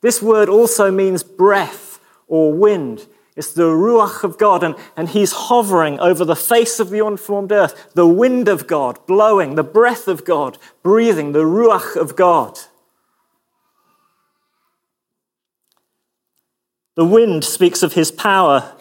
this 0.00 0.20
word 0.20 0.48
also 0.48 0.90
means 0.90 1.22
breath 1.22 2.00
or 2.26 2.52
wind. 2.52 3.06
It's 3.36 3.52
the 3.52 3.64
Ruach 3.64 4.24
of 4.24 4.38
God, 4.38 4.64
and, 4.64 4.74
and 4.96 5.10
He's 5.10 5.32
hovering 5.32 6.00
over 6.00 6.24
the 6.24 6.34
face 6.34 6.80
of 6.80 6.88
the 6.88 7.04
unformed 7.04 7.52
earth. 7.52 7.92
The 7.92 8.08
wind 8.08 8.48
of 8.48 8.66
God 8.66 8.98
blowing, 9.06 9.56
the 9.56 9.62
breath 9.62 10.08
of 10.08 10.24
God 10.24 10.56
breathing, 10.82 11.32
the 11.32 11.44
Ruach 11.44 11.96
of 11.96 12.16
God. 12.16 12.58
The 16.94 17.04
wind 17.04 17.44
speaks 17.44 17.82
of 17.82 17.92
His 17.92 18.10
power, 18.10 18.74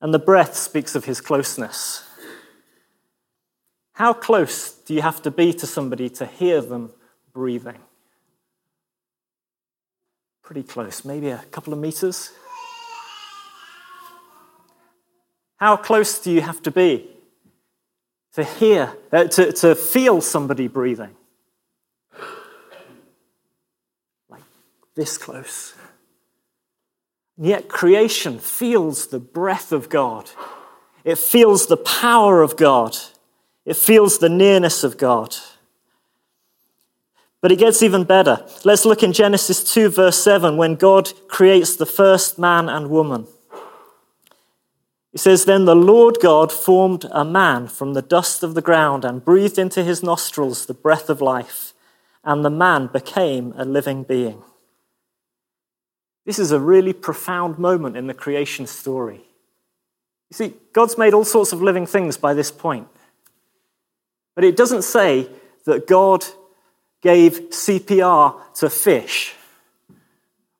and 0.00 0.14
the 0.14 0.20
breath 0.20 0.56
speaks 0.56 0.94
of 0.94 1.06
His 1.06 1.20
closeness. 1.20 2.04
How 3.94 4.12
close 4.12 4.70
do 4.70 4.94
you 4.94 5.02
have 5.02 5.20
to 5.22 5.32
be 5.32 5.52
to 5.54 5.66
somebody 5.66 6.08
to 6.10 6.26
hear 6.26 6.60
them 6.60 6.92
breathing? 7.32 7.78
Pretty 10.42 10.62
close, 10.62 11.04
maybe 11.04 11.28
a 11.28 11.38
couple 11.50 11.72
of 11.72 11.80
meters. 11.80 12.30
How 15.62 15.76
close 15.76 16.18
do 16.18 16.32
you 16.32 16.40
have 16.40 16.60
to 16.62 16.72
be 16.72 17.08
to 18.34 18.42
hear, 18.42 18.96
uh, 19.12 19.28
to, 19.28 19.52
to 19.52 19.76
feel 19.76 20.20
somebody 20.20 20.66
breathing? 20.66 21.14
Like 24.28 24.42
this 24.96 25.16
close. 25.16 25.74
And 27.36 27.46
yet 27.46 27.68
creation 27.68 28.40
feels 28.40 29.06
the 29.06 29.20
breath 29.20 29.70
of 29.70 29.88
God. 29.88 30.30
It 31.04 31.16
feels 31.16 31.68
the 31.68 31.76
power 31.76 32.42
of 32.42 32.56
God. 32.56 32.96
It 33.64 33.76
feels 33.76 34.18
the 34.18 34.28
nearness 34.28 34.82
of 34.82 34.98
God. 34.98 35.36
But 37.40 37.52
it 37.52 37.60
gets 37.60 37.84
even 37.84 38.02
better. 38.02 38.44
Let's 38.64 38.84
look 38.84 39.04
in 39.04 39.12
Genesis 39.12 39.62
2, 39.72 39.90
verse 39.90 40.20
7, 40.24 40.56
when 40.56 40.74
God 40.74 41.12
creates 41.28 41.76
the 41.76 41.86
first 41.86 42.36
man 42.36 42.68
and 42.68 42.90
woman. 42.90 43.28
He 45.12 45.18
says, 45.18 45.44
Then 45.44 45.66
the 45.66 45.76
Lord 45.76 46.18
God 46.20 46.50
formed 46.50 47.06
a 47.10 47.24
man 47.24 47.68
from 47.68 47.92
the 47.92 48.02
dust 48.02 48.42
of 48.42 48.54
the 48.54 48.62
ground 48.62 49.04
and 49.04 49.24
breathed 49.24 49.58
into 49.58 49.84
his 49.84 50.02
nostrils 50.02 50.66
the 50.66 50.74
breath 50.74 51.10
of 51.10 51.20
life, 51.20 51.74
and 52.24 52.44
the 52.44 52.50
man 52.50 52.86
became 52.86 53.52
a 53.56 53.64
living 53.64 54.02
being. 54.02 54.42
This 56.24 56.38
is 56.38 56.50
a 56.50 56.58
really 56.58 56.92
profound 56.92 57.58
moment 57.58 57.96
in 57.96 58.06
the 58.06 58.14
creation 58.14 58.66
story. 58.66 59.20
You 60.30 60.34
see, 60.34 60.54
God's 60.72 60.96
made 60.96 61.12
all 61.12 61.24
sorts 61.24 61.52
of 61.52 61.60
living 61.60 61.84
things 61.84 62.16
by 62.16 62.32
this 62.32 62.50
point. 62.50 62.88
But 64.34 64.44
it 64.44 64.56
doesn't 64.56 64.82
say 64.82 65.28
that 65.66 65.86
God 65.86 66.24
gave 67.02 67.50
CPR 67.50 68.54
to 68.54 68.70
fish 68.70 69.34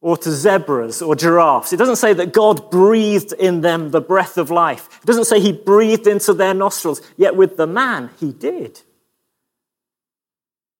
or 0.02 0.16
to 0.16 0.30
zebras 0.32 1.00
or 1.00 1.14
giraffes. 1.14 1.72
It 1.72 1.76
doesn't 1.76 1.96
say 1.96 2.12
that 2.12 2.32
God 2.32 2.70
breathed 2.70 3.32
in 3.32 3.60
them 3.60 3.92
the 3.92 4.00
breath 4.00 4.36
of 4.36 4.50
life. 4.50 4.88
It 5.00 5.06
doesn't 5.06 5.24
say 5.26 5.40
he 5.40 5.52
breathed 5.52 6.08
into 6.08 6.34
their 6.34 6.52
nostrils, 6.52 7.00
yet 7.16 7.36
with 7.36 7.56
the 7.56 7.68
man, 7.68 8.10
he 8.18 8.32
did. 8.32 8.80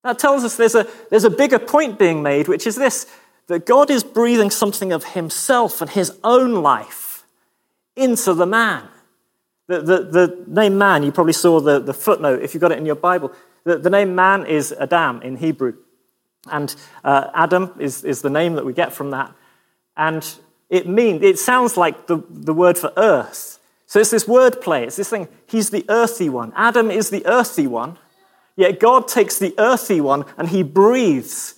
That 0.03 0.19
tells 0.19 0.43
us 0.43 0.57
there's 0.57 0.75
a, 0.75 0.85
there's 1.09 1.23
a 1.23 1.29
bigger 1.29 1.57
point 1.57 1.97
being 1.97 2.21
made, 2.21 2.49
which 2.49 2.67
is 2.67 2.75
this 2.75 3.07
that 3.47 3.65
God 3.65 3.89
is 3.89 4.03
breathing 4.03 4.49
something 4.49 4.93
of 4.93 5.03
himself 5.03 5.81
and 5.81 5.89
his 5.89 6.17
own 6.23 6.61
life 6.61 7.25
into 7.95 8.33
the 8.33 8.45
man. 8.45 8.87
The, 9.67 9.81
the, 9.81 9.97
the 10.03 10.43
name 10.47 10.77
man, 10.77 11.03
you 11.03 11.11
probably 11.11 11.33
saw 11.33 11.59
the, 11.59 11.79
the 11.79 11.93
footnote 11.93 12.41
if 12.41 12.53
you 12.53 12.59
got 12.59 12.71
it 12.71 12.77
in 12.77 12.85
your 12.85 12.95
Bible. 12.95 13.33
The, 13.65 13.77
the 13.77 13.89
name 13.89 14.15
man 14.15 14.45
is 14.45 14.73
Adam 14.73 15.21
in 15.21 15.37
Hebrew. 15.37 15.75
And 16.51 16.75
uh, 17.03 17.29
Adam 17.33 17.73
is, 17.79 18.03
is 18.03 18.21
the 18.21 18.29
name 18.29 18.55
that 18.55 18.65
we 18.65 18.73
get 18.73 18.93
from 18.93 19.11
that. 19.11 19.33
And 19.95 20.27
it 20.69 20.87
means, 20.87 21.21
it 21.23 21.39
sounds 21.39 21.77
like 21.77 22.07
the, 22.07 22.23
the 22.29 22.53
word 22.53 22.77
for 22.77 22.91
earth. 22.97 23.59
So 23.85 23.99
it's 23.99 24.09
this 24.09 24.27
word 24.27 24.61
play. 24.61 24.85
It's 24.85 24.95
this 24.95 25.09
thing. 25.09 25.27
He's 25.45 25.69
the 25.69 25.85
earthy 25.87 26.29
one. 26.29 26.51
Adam 26.55 26.89
is 26.89 27.09
the 27.09 27.25
earthy 27.25 27.67
one. 27.67 27.97
Yet 28.55 28.79
God 28.79 29.07
takes 29.07 29.39
the 29.39 29.53
earthy 29.57 30.01
one 30.01 30.25
and 30.37 30.49
he 30.49 30.63
breathes 30.63 31.55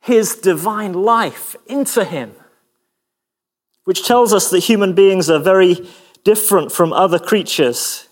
his 0.00 0.36
divine 0.36 0.92
life 0.92 1.56
into 1.66 2.04
him, 2.04 2.34
which 3.84 4.06
tells 4.06 4.32
us 4.34 4.50
that 4.50 4.60
human 4.60 4.94
beings 4.94 5.30
are 5.30 5.38
very 5.38 5.88
different 6.24 6.72
from 6.72 6.92
other 6.92 7.18
creatures. 7.18 8.06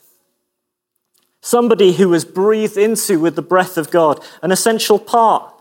Somebody 1.42 1.92
who 1.92 2.08
was 2.08 2.24
breathed 2.24 2.76
into 2.76 3.18
with 3.18 3.36
the 3.36 3.42
breath 3.42 3.76
of 3.76 3.90
God, 3.90 4.24
an 4.42 4.52
essential 4.52 4.98
part 4.98 5.51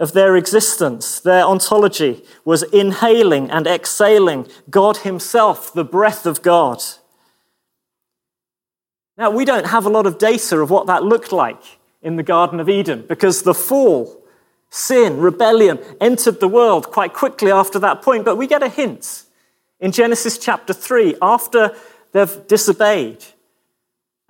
of 0.00 0.12
their 0.12 0.34
existence, 0.34 1.20
their 1.20 1.44
ontology, 1.44 2.24
was 2.44 2.62
inhaling 2.64 3.50
and 3.50 3.66
exhaling 3.66 4.48
God 4.70 4.98
Himself, 4.98 5.72
the 5.72 5.84
breath 5.84 6.24
of 6.24 6.40
God. 6.40 6.82
Now, 9.18 9.30
we 9.30 9.44
don't 9.44 9.66
have 9.66 9.84
a 9.84 9.90
lot 9.90 10.06
of 10.06 10.16
data 10.16 10.58
of 10.58 10.70
what 10.70 10.86
that 10.86 11.04
looked 11.04 11.30
like 11.30 11.62
in 12.00 12.16
the 12.16 12.22
Garden 12.22 12.58
of 12.58 12.70
Eden 12.70 13.04
because 13.06 13.42
the 13.42 13.52
fall, 13.52 14.24
sin, 14.70 15.18
rebellion 15.18 15.78
entered 16.00 16.40
the 16.40 16.48
world 16.48 16.90
quite 16.90 17.12
quickly 17.12 17.52
after 17.52 17.78
that 17.78 18.00
point, 18.00 18.24
but 18.24 18.36
we 18.36 18.46
get 18.46 18.62
a 18.62 18.70
hint. 18.70 19.24
In 19.80 19.92
Genesis 19.92 20.38
chapter 20.38 20.72
3, 20.72 21.16
after 21.20 21.76
they've 22.12 22.46
disobeyed, 22.46 23.22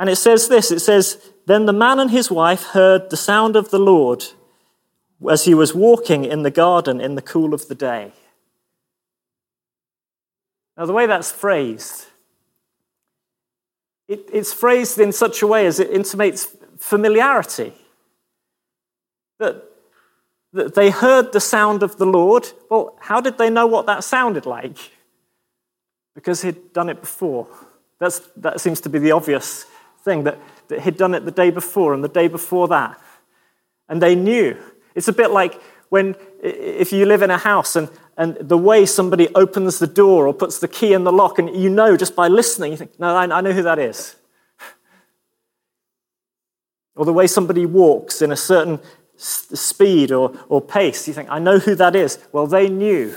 and 0.00 0.11
it 0.11 0.17
says 0.17 0.49
this 0.49 0.73
it 0.73 0.81
says, 0.81 1.31
Then 1.47 1.67
the 1.67 1.73
man 1.73 2.00
and 2.00 2.11
his 2.11 2.29
wife 2.29 2.65
heard 2.65 3.11
the 3.11 3.17
sound 3.17 3.55
of 3.55 3.71
the 3.71 3.79
Lord 3.79 4.25
as 5.29 5.45
he 5.45 5.55
was 5.55 5.75
walking 5.75 6.25
in 6.25 6.43
the 6.43 6.50
garden 6.50 7.00
in 7.00 7.15
the 7.15 7.23
cool 7.23 7.53
of 7.53 7.69
the 7.69 7.75
day. 7.75 8.12
Now, 10.77 10.87
the 10.87 10.93
way 10.93 11.07
that's 11.07 11.31
phrased, 11.31 12.07
it, 14.09 14.29
it's 14.33 14.53
phrased 14.53 14.99
in 14.99 15.12
such 15.12 15.43
a 15.43 15.47
way 15.47 15.67
as 15.67 15.79
it 15.79 15.91
intimates 15.91 16.57
familiarity. 16.79 17.75
That, 19.39 19.65
that 20.53 20.75
they 20.75 20.91
heard 20.91 21.33
the 21.33 21.41
sound 21.41 21.83
of 21.83 21.97
the 21.97 22.07
Lord. 22.07 22.49
Well, 22.71 22.97
how 23.00 23.21
did 23.21 23.37
they 23.37 23.50
know 23.50 23.67
what 23.67 23.87
that 23.87 24.05
sounded 24.05 24.47
like? 24.47 24.79
Because 26.15 26.43
he'd 26.43 26.73
done 26.73 26.89
it 26.89 27.00
before. 27.00 27.47
That's, 27.99 28.21
that 28.37 28.61
seems 28.61 28.81
to 28.83 28.89
be 28.89 28.99
the 28.99 29.12
obvious 29.12 29.67
thing, 30.03 30.25
that, 30.25 30.39
that 30.69 30.81
he'd 30.81 30.97
done 30.97 31.15
it 31.15 31.25
the 31.25 31.31
day 31.31 31.50
before 31.50 31.93
and 31.93 32.03
the 32.03 32.09
day 32.09 32.27
before 32.27 32.69
that. 32.69 32.99
And 33.89 34.00
they 34.03 34.15
knew. 34.15 34.57
It's 34.94 35.09
a 35.09 35.12
bit 35.12 35.30
like 35.30 35.61
when, 35.88 36.16
if 36.42 36.92
you 36.92 37.06
live 37.06 37.23
in 37.23 37.30
a 37.30 37.38
house 37.38 37.76
and, 37.76 37.90
and 38.16 38.37
the 38.37 38.59
way 38.59 38.87
somebody 38.87 39.28
opens 39.35 39.78
the 39.78 39.87
door 39.87 40.26
or 40.26 40.35
puts 40.35 40.59
the 40.59 40.68
key 40.68 40.92
in 40.92 41.04
the 41.04 41.12
lock, 41.12 41.38
and 41.38 41.54
you 41.54 41.68
know 41.68 41.97
just 41.97 42.14
by 42.14 42.28
listening, 42.28 42.73
you 42.73 42.78
think, 42.78 42.99
no, 42.99 43.14
I, 43.14 43.25
I 43.25 43.40
know 43.40 43.52
who 43.52 43.62
that 43.62 43.78
is. 43.78 44.16
or 46.97 47.04
the 47.04 47.12
way 47.12 47.26
somebody 47.26 47.66
walks 47.66 48.23
in 48.23 48.32
a 48.32 48.37
certain 48.37 48.78
speed 49.16 50.12
or, 50.12 50.32
or 50.49 50.61
pace, 50.61 51.06
you 51.06 51.14
think, 51.14 51.28
I 51.30 51.38
know 51.38 51.59
who 51.59 51.75
that 51.75 51.94
is. 51.94 52.18
Well, 52.32 52.47
they 52.47 52.68
knew 52.68 53.14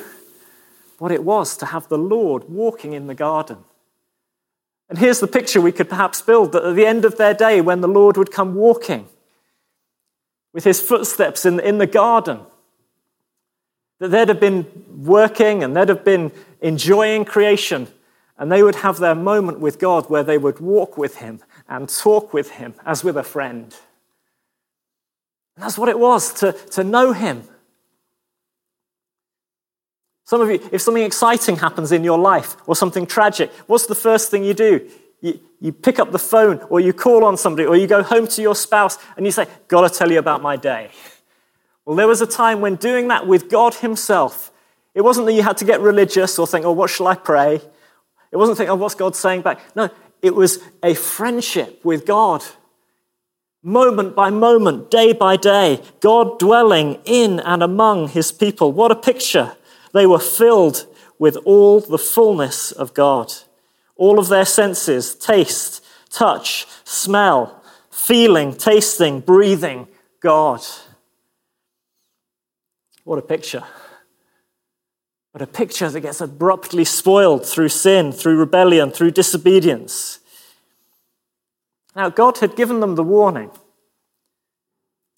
what 0.98 1.12
it 1.12 1.24
was 1.24 1.58
to 1.58 1.68
have 1.68 1.88
the 1.88 1.98
Lord 1.98 2.50
walking 2.50 2.94
in 2.94 3.08
the 3.08 3.16
garden. 3.16 3.58
And 4.90 4.98
here's 4.98 5.20
the 5.20 5.28
picture 5.28 5.62
we 5.62 5.72
could 5.72 5.90
perhaps 5.90 6.22
build 6.22 6.52
that 6.52 6.64
at 6.64 6.76
the 6.76 6.86
end 6.86 7.06
of 7.06 7.18
their 7.18 7.34
day, 7.34 7.62
when 7.62 7.82
the 7.82 7.88
Lord 7.88 8.18
would 8.18 8.32
come 8.32 8.56
walking 8.56 9.08
with 10.54 10.64
his 10.64 10.82
footsteps 10.82 11.46
in, 11.46 11.60
in 11.60 11.80
the 11.80 11.88
garden, 11.88 12.40
that 14.00 14.10
they'd 14.10 14.30
have 14.30 14.40
been 14.40 14.66
working 15.04 15.64
and 15.64 15.76
they'd 15.76 15.90
have 15.90 16.06
been 16.06 16.32
enjoying 16.62 17.26
creation, 17.26 17.88
and 18.38 18.52
they 18.52 18.64
would 18.64 18.76
have 18.76 18.98
their 18.98 19.16
moment 19.16 19.60
with 19.60 19.80
God 19.80 20.10
where 20.10 20.24
they 20.24 20.38
would 20.38 20.60
walk 20.60 20.98
with 20.98 21.18
him 21.18 21.42
and 21.68 21.90
talk 21.90 22.34
with 22.34 22.52
him 22.52 22.74
as 22.86 23.04
with 23.04 23.18
a 23.18 23.24
friend. 23.24 23.76
And 25.56 25.64
that's 25.64 25.78
what 25.78 25.90
it 25.90 26.00
was 26.00 26.34
to, 26.36 26.54
to 26.72 26.84
know 26.84 27.14
him 27.14 27.44
some 30.26 30.42
of 30.42 30.50
you, 30.50 30.68
if 30.72 30.82
something 30.82 31.04
exciting 31.04 31.58
happens 31.58 31.92
in 31.92 32.04
your 32.04 32.18
life 32.18 32.56
or 32.66 32.76
something 32.76 33.06
tragic, 33.06 33.52
what's 33.68 33.86
the 33.86 33.96
first 33.96 34.32
thing 34.32 34.44
you 34.44 34.54
do? 34.54 34.90
You, 35.24 35.40
you 35.62 35.72
pick 35.72 36.00
up 36.00 36.12
the 36.12 36.20
phone 36.20 36.60
or 36.70 36.82
you 36.82 36.92
call 36.92 37.24
on 37.24 37.38
somebody 37.38 37.66
or 37.66 37.78
you 37.78 37.88
go 37.88 38.04
home 38.04 38.28
to 38.28 38.42
your 38.42 38.56
spouse 38.56 38.98
and 39.16 39.26
you 39.26 39.32
say, 39.32 39.48
Gotta 39.70 39.90
tell 39.90 40.12
you 40.12 40.20
about 40.20 40.42
my 40.42 40.58
day. 40.58 40.92
Well, 41.86 41.96
there 41.96 42.08
was 42.08 42.20
a 42.20 42.28
time 42.28 42.60
when 42.60 42.76
doing 42.76 43.08
that 43.08 43.26
with 43.26 43.50
God 43.50 43.76
Himself, 43.76 44.52
it 44.94 45.02
wasn't 45.02 45.26
that 45.28 45.34
you 45.34 45.42
had 45.42 45.56
to 45.58 45.66
get 45.66 45.80
religious 45.80 46.38
or 46.38 46.46
think, 46.46 46.66
Oh, 46.66 46.74
what 46.74 46.90
shall 46.90 47.08
I 47.08 47.16
pray? 47.16 47.62
It 48.32 48.38
wasn't 48.38 48.58
think, 48.58 48.70
Oh, 48.70 48.76
what's 48.76 48.96
God 48.96 49.16
saying 49.16 49.44
back? 49.44 49.62
No, 49.78 49.90
it 50.22 50.36
was 50.36 50.60
a 50.84 50.94
friendship 50.94 51.84
with 51.86 52.06
God. 52.06 52.44
Moment 53.64 54.14
by 54.18 54.30
moment, 54.30 54.92
day 54.92 55.14
by 55.14 55.38
day, 55.38 55.82
God 56.02 56.38
dwelling 56.38 57.00
in 57.06 57.40
and 57.40 57.64
among 57.64 58.10
His 58.10 58.34
people. 58.34 58.74
What 58.74 58.92
a 58.92 58.96
picture! 58.96 59.56
They 59.94 60.06
were 60.06 60.20
filled 60.20 60.86
with 61.18 61.38
all 61.46 61.80
the 61.80 61.98
fullness 61.98 62.74
of 62.74 62.94
God. 62.94 63.32
All 64.04 64.20
of 64.20 64.28
their 64.28 64.44
senses 64.44 65.16
taste, 65.16 65.82
touch, 66.10 66.68
smell, 66.84 67.64
feeling, 67.90 68.54
tasting, 68.54 69.22
breathing 69.22 69.88
God. 70.20 70.60
What 73.06 73.18
a 73.18 73.22
picture. 73.22 73.64
But 75.32 75.42
a 75.42 75.48
picture 75.48 75.90
that 75.90 76.02
gets 76.02 76.20
abruptly 76.20 76.84
spoiled 76.84 77.46
through 77.46 77.70
sin, 77.70 78.12
through 78.12 78.36
rebellion, 78.36 78.92
through 78.92 79.12
disobedience. 79.12 80.20
Now, 81.96 82.10
God 82.10 82.40
had 82.40 82.58
given 82.58 82.82
them 82.82 82.96
the 82.96 83.06
warning 83.06 83.52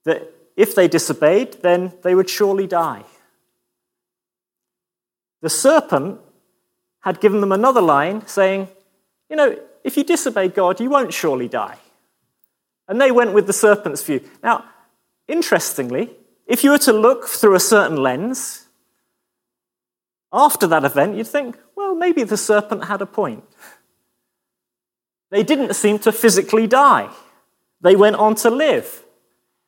that 0.03 0.31
if 0.55 0.75
they 0.75 0.87
disobeyed, 0.87 1.53
then 1.63 1.93
they 2.03 2.13
would 2.13 2.29
surely 2.29 2.67
die. 2.67 3.03
The 5.41 5.49
serpent 5.49 6.19
had 6.99 7.19
given 7.19 7.41
them 7.41 7.51
another 7.51 7.81
line 7.81 8.27
saying, 8.27 8.67
You 9.29 9.35
know, 9.35 9.59
if 9.83 9.97
you 9.97 10.03
disobey 10.03 10.49
God, 10.49 10.79
you 10.79 10.89
won't 10.89 11.13
surely 11.13 11.47
die. 11.47 11.77
And 12.87 13.01
they 13.01 13.11
went 13.11 13.33
with 13.33 13.47
the 13.47 13.53
serpent's 13.53 14.03
view. 14.03 14.21
Now, 14.43 14.65
interestingly, 15.27 16.11
if 16.45 16.63
you 16.63 16.71
were 16.71 16.77
to 16.79 16.93
look 16.93 17.25
through 17.25 17.55
a 17.55 17.59
certain 17.59 17.97
lens, 17.97 18.65
after 20.31 20.67
that 20.67 20.83
event, 20.83 21.15
you'd 21.15 21.27
think, 21.27 21.57
well, 21.75 21.95
maybe 21.95 22.23
the 22.23 22.37
serpent 22.37 22.85
had 22.85 23.01
a 23.01 23.05
point. 23.05 23.43
They 25.31 25.43
didn't 25.43 25.73
seem 25.75 25.97
to 25.99 26.11
physically 26.11 26.67
die, 26.67 27.09
they 27.81 27.95
went 27.95 28.17
on 28.17 28.35
to 28.35 28.49
live. 28.49 29.03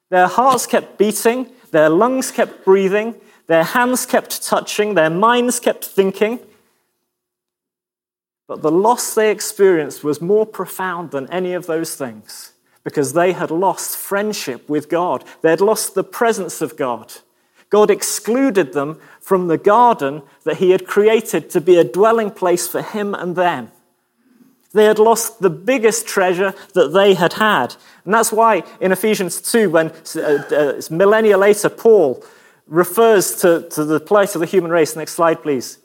Their 0.09 0.27
hearts 0.27 0.65
kept 0.65 0.97
beating, 0.97 1.49
their 1.71 1.89
lungs 1.89 2.31
kept 2.31 2.63
breathing, 2.63 3.15
their 3.47 3.63
hands 3.63 4.05
kept 4.05 4.43
touching, 4.43 4.93
their 4.93 5.09
minds 5.09 5.59
kept 5.59 5.83
thinking. 5.83 6.39
But 8.47 8.61
the 8.61 8.71
loss 8.71 9.13
they 9.13 9.29
experienced 9.29 10.03
was 10.03 10.21
more 10.21 10.45
profound 10.45 11.11
than 11.11 11.31
any 11.31 11.53
of 11.53 11.67
those 11.67 11.95
things 11.95 12.53
because 12.83 13.11
they 13.11 13.33
had 13.33 13.51
lost 13.51 13.97
friendship 13.97 14.69
with 14.69 14.87
God. 14.87 15.25
They 15.41 15.49
had 15.49 15.59
lost 15.59 15.93
the 15.93 16.05
presence 16.05 16.61
of 16.61 16.77
God. 16.77 17.13
God 17.69 17.91
excluded 17.91 18.71
them 18.71 19.01
from 19.19 19.47
the 19.47 19.57
garden 19.57 20.21
that 20.45 20.57
He 20.57 20.71
had 20.71 20.87
created 20.87 21.49
to 21.49 21.59
be 21.59 21.75
a 21.75 21.83
dwelling 21.83 22.31
place 22.31 22.65
for 22.65 22.81
Him 22.81 23.13
and 23.13 23.35
them. 23.35 23.71
They 24.71 24.85
had 24.85 24.99
lost 24.99 25.41
the 25.41 25.49
biggest 25.49 26.07
treasure 26.07 26.53
that 26.73 26.93
they 26.93 27.13
had 27.13 27.33
had. 27.33 27.75
And 28.05 28.13
that's 28.13 28.31
why 28.31 28.63
in 28.79 28.93
Ephesians 28.93 29.41
2, 29.41 29.69
when 29.69 29.91
uh, 30.15 30.19
uh, 30.19 30.81
millennia 30.89 31.37
later, 31.37 31.67
Paul 31.67 32.23
refers 32.67 33.35
to, 33.41 33.67
to 33.71 33.83
the 33.83 33.99
plight 33.99 34.35
of 34.35 34.39
the 34.39 34.47
human 34.47 34.71
race. 34.71 34.95
Next 34.95 35.13
slide, 35.13 35.41
please. 35.41 35.79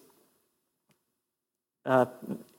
Uh, 1.84 2.06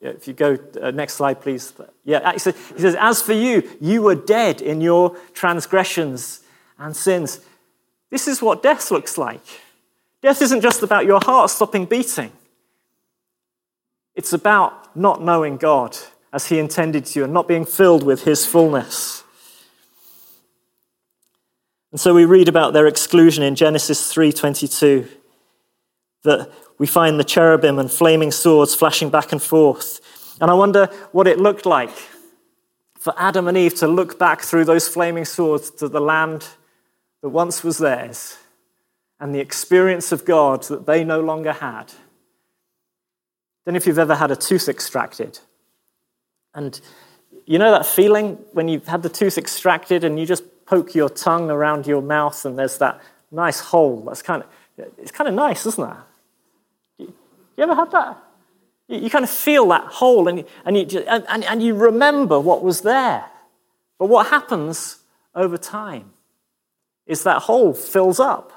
if 0.04 0.28
you 0.28 0.34
go, 0.34 0.58
uh, 0.82 0.92
next 0.92 1.14
slide, 1.14 1.42
please. 1.42 1.74
Yeah, 2.04 2.34
he 2.34 2.40
says, 2.40 2.96
As 3.00 3.22
for 3.22 3.34
you, 3.34 3.64
you 3.80 4.02
were 4.02 4.16
dead 4.16 4.62
in 4.62 4.82
your 4.82 5.16
transgressions 5.34 6.42
and 6.78 6.96
sins. 6.96 7.40
This 8.10 8.28
is 8.28 8.42
what 8.42 8.62
death 8.62 8.92
looks 8.92 9.18
like. 9.18 9.46
Death 10.22 10.42
isn't 10.42 10.62
just 10.62 10.84
about 10.84 11.06
your 11.06 11.20
heart 11.24 11.50
stopping 11.50 11.86
beating, 11.86 12.32
it's 14.16 14.34
about 14.34 14.96
not 14.96 15.22
knowing 15.22 15.58
God 15.58 15.98
as 16.32 16.48
He 16.48 16.60
intended 16.60 17.16
you 17.16 17.24
and 17.24 17.34
not 17.34 17.48
being 17.48 17.66
filled 17.66 18.04
with 18.04 18.24
His 18.24 18.46
fullness. 18.46 19.24
And 21.92 22.00
so 22.00 22.14
we 22.14 22.26
read 22.26 22.50
about 22.50 22.74
their 22.74 22.88
exclusion 22.88 23.44
in 23.44 23.56
Genesis 23.56 24.12
3:22 24.12 25.08
that 26.24 26.50
we 26.78 26.88
find 26.88 27.20
the 27.20 27.24
cherubim 27.24 27.80
and 27.80 27.92
flaming 27.92 28.32
swords 28.32 28.76
flashing 28.76 29.10
back 29.10 29.32
and 29.32 29.42
forth. 29.42 30.00
And 30.42 30.50
I 30.50 30.54
wonder 30.54 30.88
what 31.12 31.28
it 31.28 31.40
looked 31.40 31.66
like 31.66 31.92
for 32.98 33.14
Adam 33.18 33.48
and 33.48 33.58
Eve 33.58 33.76
to 33.76 33.88
look 33.88 34.18
back 34.18 34.42
through 34.42 34.66
those 34.66 34.88
flaming 34.88 35.26
swords 35.26 35.70
to 35.72 35.88
the 35.88 36.00
land 36.00 36.48
that 37.22 37.30
once 37.30 37.64
was 37.64 37.78
theirs 37.78 38.38
and 39.20 39.34
the 39.34 39.40
experience 39.40 40.12
of 40.12 40.26
God 40.26 40.64
that 40.64 40.86
they 40.86 41.04
no 41.04 41.22
longer 41.22 41.54
had. 41.54 41.94
Then, 43.66 43.76
if 43.76 43.88
you've 43.88 44.00
ever 44.00 44.16
had 44.16 44.32
a 44.32 44.36
tooth 44.36 44.68
extracted, 44.68 45.40
and 46.54 46.80
you 47.46 47.58
know 47.58 47.72
that 47.72 47.86
feeling 47.86 48.34
when 48.52 48.68
you've 48.68 48.88
had 48.88 49.04
the 49.04 49.10
tooth 49.10 49.38
extracted 49.38 50.04
and 50.04 50.20
you 50.20 50.26
just 50.26 50.44
poke 50.66 50.94
your 50.96 51.10
tongue 51.10 51.50
around 51.50 51.88
your 51.88 52.02
mouth 52.02 52.46
and 52.46 52.60
there's 52.60 52.78
that 52.80 53.02
nice 53.32 53.60
hole? 53.60 54.02
That's 54.02 54.22
kind 54.22 54.44
of, 54.44 54.50
it's 54.98 55.12
kind 55.12 55.28
of 55.28 55.34
nice, 55.34 55.66
isn't 55.66 55.90
it? 55.90 55.98
You 57.58 57.64
ever 57.64 57.76
had 57.76 57.92
that? 57.92 58.18
You 58.88 59.10
kind 59.10 59.24
of 59.24 59.30
feel 59.30 59.68
that 59.70 59.86
hole 59.86 60.28
and, 60.28 60.46
and, 60.66 60.78
you, 60.78 61.00
and, 61.02 61.44
and 61.44 61.64
you 61.64 61.74
remember 61.74 62.40
what 62.40 62.64
was 62.64 62.82
there. 62.82 63.26
But 63.98 64.08
what 64.08 64.28
happens 64.28 65.00
over 65.34 65.58
time 65.58 66.12
is 67.06 67.24
that 67.24 67.44
hole 67.44 67.74
fills 67.74 68.20
up. 68.20 68.52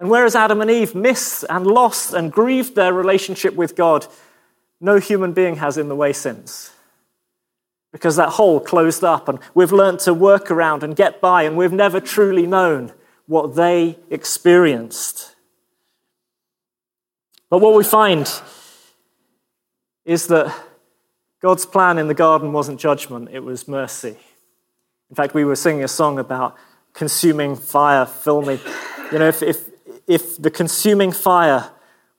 And 0.00 0.10
whereas 0.10 0.34
Adam 0.34 0.60
and 0.60 0.70
Eve 0.70 0.94
missed 0.94 1.44
and 1.48 1.66
lost 1.66 2.14
and 2.14 2.32
grieved 2.32 2.74
their 2.74 2.92
relationship 2.92 3.54
with 3.54 3.76
God, 3.76 4.06
no 4.80 4.98
human 4.98 5.32
being 5.32 5.56
has 5.56 5.78
in 5.78 5.88
the 5.88 5.94
way 5.94 6.12
since. 6.12 6.72
Because 7.92 8.16
that 8.16 8.30
hole 8.30 8.58
closed 8.58 9.04
up 9.04 9.28
and 9.28 9.38
we've 9.54 9.72
learned 9.72 10.00
to 10.00 10.12
work 10.12 10.50
around 10.50 10.82
and 10.82 10.96
get 10.96 11.20
by, 11.20 11.44
and 11.44 11.56
we've 11.56 11.72
never 11.72 12.00
truly 12.00 12.46
known 12.46 12.92
what 13.26 13.54
they 13.54 13.98
experienced. 14.10 15.33
But 17.50 17.58
what 17.58 17.74
we 17.74 17.84
find 17.84 18.30
is 20.04 20.26
that 20.28 20.54
God's 21.40 21.66
plan 21.66 21.98
in 21.98 22.08
the 22.08 22.14
garden 22.14 22.52
wasn't 22.52 22.80
judgment, 22.80 23.28
it 23.32 23.40
was 23.40 23.68
mercy. 23.68 24.16
In 25.10 25.16
fact, 25.16 25.34
we 25.34 25.44
were 25.44 25.56
singing 25.56 25.84
a 25.84 25.88
song 25.88 26.18
about 26.18 26.56
consuming 26.94 27.56
fire, 27.56 28.08
me. 28.26 28.58
You 29.12 29.18
know, 29.18 29.28
if, 29.28 29.42
if, 29.42 29.68
if 30.06 30.40
the 30.40 30.50
consuming 30.50 31.12
fire 31.12 31.70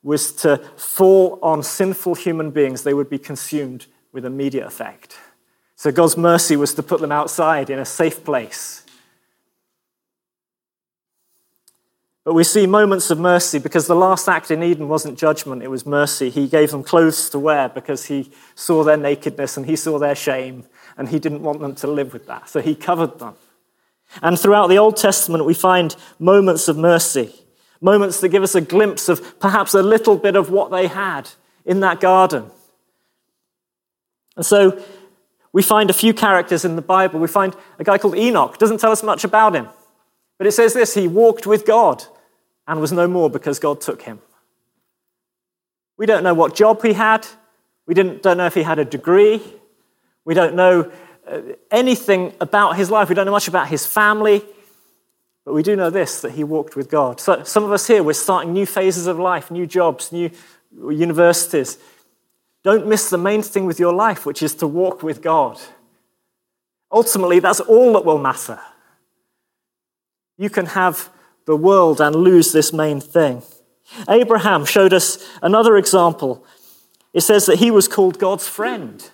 was 0.03 0.31
to 0.31 0.57
fall 0.77 1.39
on 1.41 1.63
sinful 1.63 2.15
human 2.15 2.51
beings, 2.51 2.83
they 2.83 2.93
would 2.93 3.09
be 3.09 3.17
consumed 3.17 3.87
with 4.11 4.25
immediate 4.25 4.65
effect. 4.65 5.17
So 5.75 5.91
God's 5.91 6.15
mercy 6.15 6.55
was 6.55 6.73
to 6.75 6.83
put 6.83 7.01
them 7.01 7.11
outside 7.11 7.69
in 7.69 7.79
a 7.79 7.85
safe 7.85 8.23
place 8.23 8.84
But 12.25 12.33
we 12.33 12.43
see 12.43 12.65
moments 12.65 13.11
of 13.11 13.19
mercy 13.19 13.59
because 13.59 13.85
the 13.85 13.95
last 13.95 14.27
act 14.27 14.49
in 14.49 14.63
Eden 14.63 14.87
wasn't 14.87 15.17
judgment, 15.17 15.61
it 15.61 15.69
was 15.69 15.85
mercy. 15.85 16.31
He 16.31 16.47
gave 16.47 16.71
them 16.71 16.83
clothes 16.83 17.29
to 17.29 17.39
wear 17.39 17.69
because 17.69 18.05
he 18.05 18.31
saw 18.55 18.83
their 18.83 18.97
nakedness 18.97 19.57
and 19.57 19.65
he 19.67 19.75
saw 19.75 19.99
their 19.99 20.15
shame 20.15 20.65
and 20.97 21.07
he 21.07 21.19
didn't 21.19 21.43
want 21.43 21.59
them 21.59 21.75
to 21.75 21.87
live 21.87 22.13
with 22.13 22.25
that. 22.25 22.49
So 22.49 22.61
he 22.61 22.73
covered 22.73 23.19
them. 23.19 23.35
And 24.23 24.39
throughout 24.39 24.67
the 24.67 24.79
Old 24.79 24.97
Testament, 24.97 25.45
we 25.45 25.53
find 25.53 25.95
moments 26.17 26.67
of 26.67 26.77
mercy, 26.77 27.31
moments 27.79 28.19
that 28.21 28.29
give 28.29 28.41
us 28.41 28.55
a 28.55 28.61
glimpse 28.61 29.07
of 29.07 29.39
perhaps 29.39 29.75
a 29.75 29.83
little 29.83 30.17
bit 30.17 30.35
of 30.35 30.49
what 30.49 30.71
they 30.71 30.87
had 30.87 31.29
in 31.63 31.81
that 31.81 31.99
garden. 31.99 32.49
And 34.35 34.45
so 34.45 34.83
we 35.53 35.61
find 35.61 35.91
a 35.91 35.93
few 35.93 36.13
characters 36.13 36.65
in 36.65 36.75
the 36.75 36.81
Bible. 36.81 37.19
We 37.19 37.27
find 37.27 37.55
a 37.77 37.83
guy 37.83 37.99
called 37.99 38.17
Enoch, 38.17 38.57
doesn't 38.57 38.79
tell 38.79 38.91
us 38.91 39.03
much 39.03 39.23
about 39.23 39.55
him. 39.55 39.67
But 40.39 40.47
it 40.47 40.53
says 40.53 40.73
this 40.73 40.95
he 40.95 41.07
walked 41.07 41.45
with 41.45 41.67
God 41.67 42.03
and 42.67 42.79
was 42.79 42.91
no 42.91 43.07
more 43.07 43.29
because 43.29 43.59
God 43.59 43.81
took 43.81 44.01
him. 44.01 44.19
We 45.97 46.05
don't 46.05 46.23
know 46.23 46.33
what 46.33 46.55
job 46.55 46.81
he 46.81 46.93
had. 46.93 47.25
We 47.85 47.93
don't 47.93 48.23
know 48.23 48.45
if 48.45 48.53
he 48.53 48.63
had 48.63 48.79
a 48.79 48.85
degree. 48.85 49.41
We 50.25 50.33
don't 50.33 50.55
know 50.55 50.91
uh, 51.27 51.41
anything 51.71 52.33
about 52.41 52.75
his 52.75 52.89
life. 52.89 53.09
We 53.09 53.15
don't 53.15 53.25
know 53.25 53.31
much 53.31 53.47
about 53.47 53.67
his 53.67 53.85
family. 53.85 54.43
But 55.45 55.53
we 55.53 55.61
do 55.61 55.75
know 55.75 55.91
this 55.91 56.21
that 56.21 56.31
he 56.31 56.43
walked 56.43 56.75
with 56.75 56.89
God. 56.89 57.19
So, 57.19 57.43
some 57.43 57.63
of 57.63 57.71
us 57.71 57.85
here, 57.87 58.01
we're 58.01 58.13
starting 58.13 58.51
new 58.51 58.65
phases 58.65 59.05
of 59.05 59.19
life, 59.19 59.51
new 59.51 59.67
jobs, 59.67 60.11
new 60.11 60.31
universities. 60.75 61.77
Don't 62.63 62.87
miss 62.87 63.11
the 63.11 63.19
main 63.19 63.43
thing 63.43 63.65
with 63.65 63.79
your 63.79 63.93
life, 63.93 64.25
which 64.25 64.41
is 64.41 64.55
to 64.55 64.67
walk 64.67 65.03
with 65.03 65.21
God. 65.21 65.61
Ultimately, 66.91 67.39
that's 67.39 67.59
all 67.59 67.93
that 67.93 68.05
will 68.05 68.17
matter. 68.17 68.59
You 70.37 70.49
can 70.49 70.65
have 70.65 71.09
the 71.45 71.55
world 71.55 72.01
and 72.01 72.15
lose 72.15 72.51
this 72.51 72.73
main 72.73 72.99
thing. 72.99 73.41
Abraham 74.09 74.65
showed 74.65 74.93
us 74.93 75.27
another 75.41 75.77
example. 75.77 76.45
It 77.13 77.21
says 77.21 77.45
that 77.45 77.59
he 77.59 77.71
was 77.71 77.87
called 77.87 78.19
God's 78.19 78.47
friend. 78.47 79.09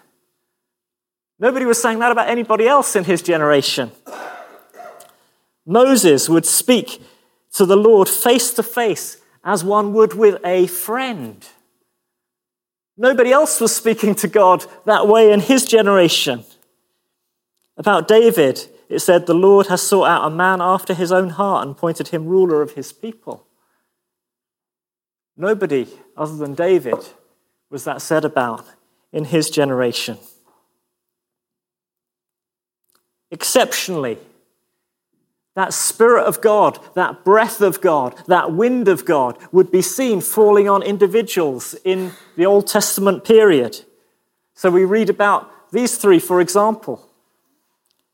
Nobody 1.40 1.66
was 1.66 1.82
saying 1.82 2.00
that 2.00 2.12
about 2.12 2.30
anybody 2.30 2.68
else 2.68 2.96
in 2.96 3.04
his 3.04 3.22
generation. 3.22 3.92
Moses 5.66 6.30
would 6.30 6.46
speak 6.46 7.02
to 7.54 7.66
the 7.66 7.76
Lord 7.76 8.08
face 8.08 8.54
to 8.54 8.64
face 8.64 9.18
as 9.44 9.64
one 9.64 9.94
would 9.94 10.14
with 10.14 10.40
a 10.46 10.68
friend. 10.68 11.46
Nobody 12.98 13.32
else 13.32 13.60
was 13.60 13.76
speaking 13.76 14.16
to 14.16 14.28
God 14.28 14.66
that 14.86 15.08
way 15.08 15.32
in 15.32 15.40
his 15.40 15.66
generation. 15.66 16.44
About 17.78 18.08
David, 18.08 18.68
it 18.92 19.00
said, 19.00 19.26
The 19.26 19.34
Lord 19.34 19.68
has 19.68 19.82
sought 19.82 20.10
out 20.10 20.28
a 20.28 20.36
man 20.36 20.60
after 20.62 20.94
his 20.94 21.14
own 21.14 21.30
heart 21.30 21.66
and 21.66 21.72
appointed 21.72 22.10
him 22.10 22.28
ruler 22.28 22.62
of 22.62 22.74
his 22.74 22.92
people. 22.92 23.48
Nobody 25.38 25.88
other 26.18 26.36
than 26.36 26.54
David 26.54 26.98
was 27.70 27.86
that 27.86 28.02
said 28.02 28.26
about 28.26 28.66
in 29.14 29.26
his 29.26 29.50
generation. 29.50 30.18
Exceptionally, 33.32 34.18
that 35.56 35.74
Spirit 35.74 36.26
of 36.26 36.42
God, 36.42 36.78
that 36.96 37.24
breath 37.24 37.62
of 37.62 37.80
God, 37.80 38.22
that 38.28 38.52
wind 38.52 38.90
of 38.90 39.06
God 39.06 39.38
would 39.54 39.72
be 39.72 39.82
seen 39.82 40.20
falling 40.20 40.68
on 40.68 40.84
individuals 40.84 41.76
in 41.86 42.12
the 42.36 42.46
Old 42.46 42.68
Testament 42.68 43.24
period. 43.24 43.86
So 44.54 44.70
we 44.70 44.84
read 44.84 45.10
about 45.10 45.72
these 45.72 45.98
three, 45.98 46.20
for 46.20 46.42
example 46.42 47.11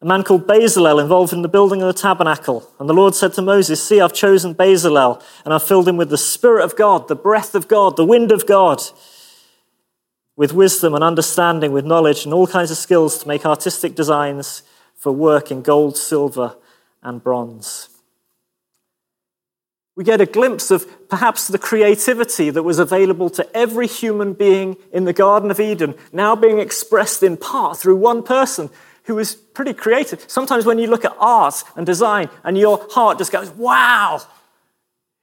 a 0.01 0.05
man 0.05 0.23
called 0.23 0.47
Bezalel 0.47 1.01
involved 1.01 1.33
in 1.33 1.41
the 1.41 1.47
building 1.47 1.81
of 1.81 1.87
the 1.87 1.99
tabernacle. 1.99 2.69
And 2.79 2.87
the 2.87 2.93
Lord 2.93 3.15
said 3.15 3.33
to 3.33 3.41
Moses, 3.41 3.83
See, 3.83 3.99
I've 3.99 4.13
chosen 4.13 4.53
Bezalel, 4.53 5.23
and 5.43 5.53
I've 5.53 5.63
filled 5.63 5.87
him 5.87 5.97
with 5.97 6.09
the 6.09 6.17
Spirit 6.17 6.63
of 6.63 6.75
God, 6.75 7.07
the 7.07 7.15
breath 7.15 7.55
of 7.55 7.67
God, 7.67 7.97
the 7.97 8.05
wind 8.05 8.31
of 8.31 8.45
God, 8.45 8.81
with 10.35 10.53
wisdom 10.53 10.93
and 10.93 11.03
understanding, 11.03 11.71
with 11.71 11.85
knowledge 11.85 12.25
and 12.25 12.33
all 12.33 12.45
kinds 12.45 12.69
of 12.69 12.77
skills 12.77 13.17
to 13.19 13.27
make 13.27 13.45
artistic 13.45 13.95
designs 13.95 14.61
for 14.95 15.11
work 15.11 15.49
in 15.49 15.63
gold, 15.63 15.97
silver, 15.97 16.55
and 17.01 17.23
bronze. 17.23 17.89
We 19.95 20.03
get 20.03 20.21
a 20.21 20.27
glimpse 20.27 20.69
of 20.69 21.09
perhaps 21.09 21.47
the 21.47 21.57
creativity 21.57 22.51
that 22.51 22.61
was 22.61 22.77
available 22.77 23.31
to 23.31 23.57
every 23.57 23.87
human 23.87 24.33
being 24.33 24.77
in 24.93 25.05
the 25.05 25.13
Garden 25.13 25.49
of 25.49 25.59
Eden, 25.59 25.95
now 26.11 26.35
being 26.35 26.59
expressed 26.59 27.23
in 27.23 27.35
part 27.35 27.77
through 27.79 27.95
one 27.95 28.21
person 28.21 28.69
who 29.07 29.15
was 29.15 29.35
pretty 29.35 29.73
creative. 29.73 30.23
Sometimes 30.27 30.65
when 30.65 30.77
you 30.77 30.87
look 30.87 31.05
at 31.05 31.15
art 31.17 31.63
and 31.75 31.85
design 31.85 32.29
and 32.43 32.57
your 32.57 32.85
heart 32.91 33.17
just 33.17 33.31
goes, 33.31 33.49
wow, 33.51 34.21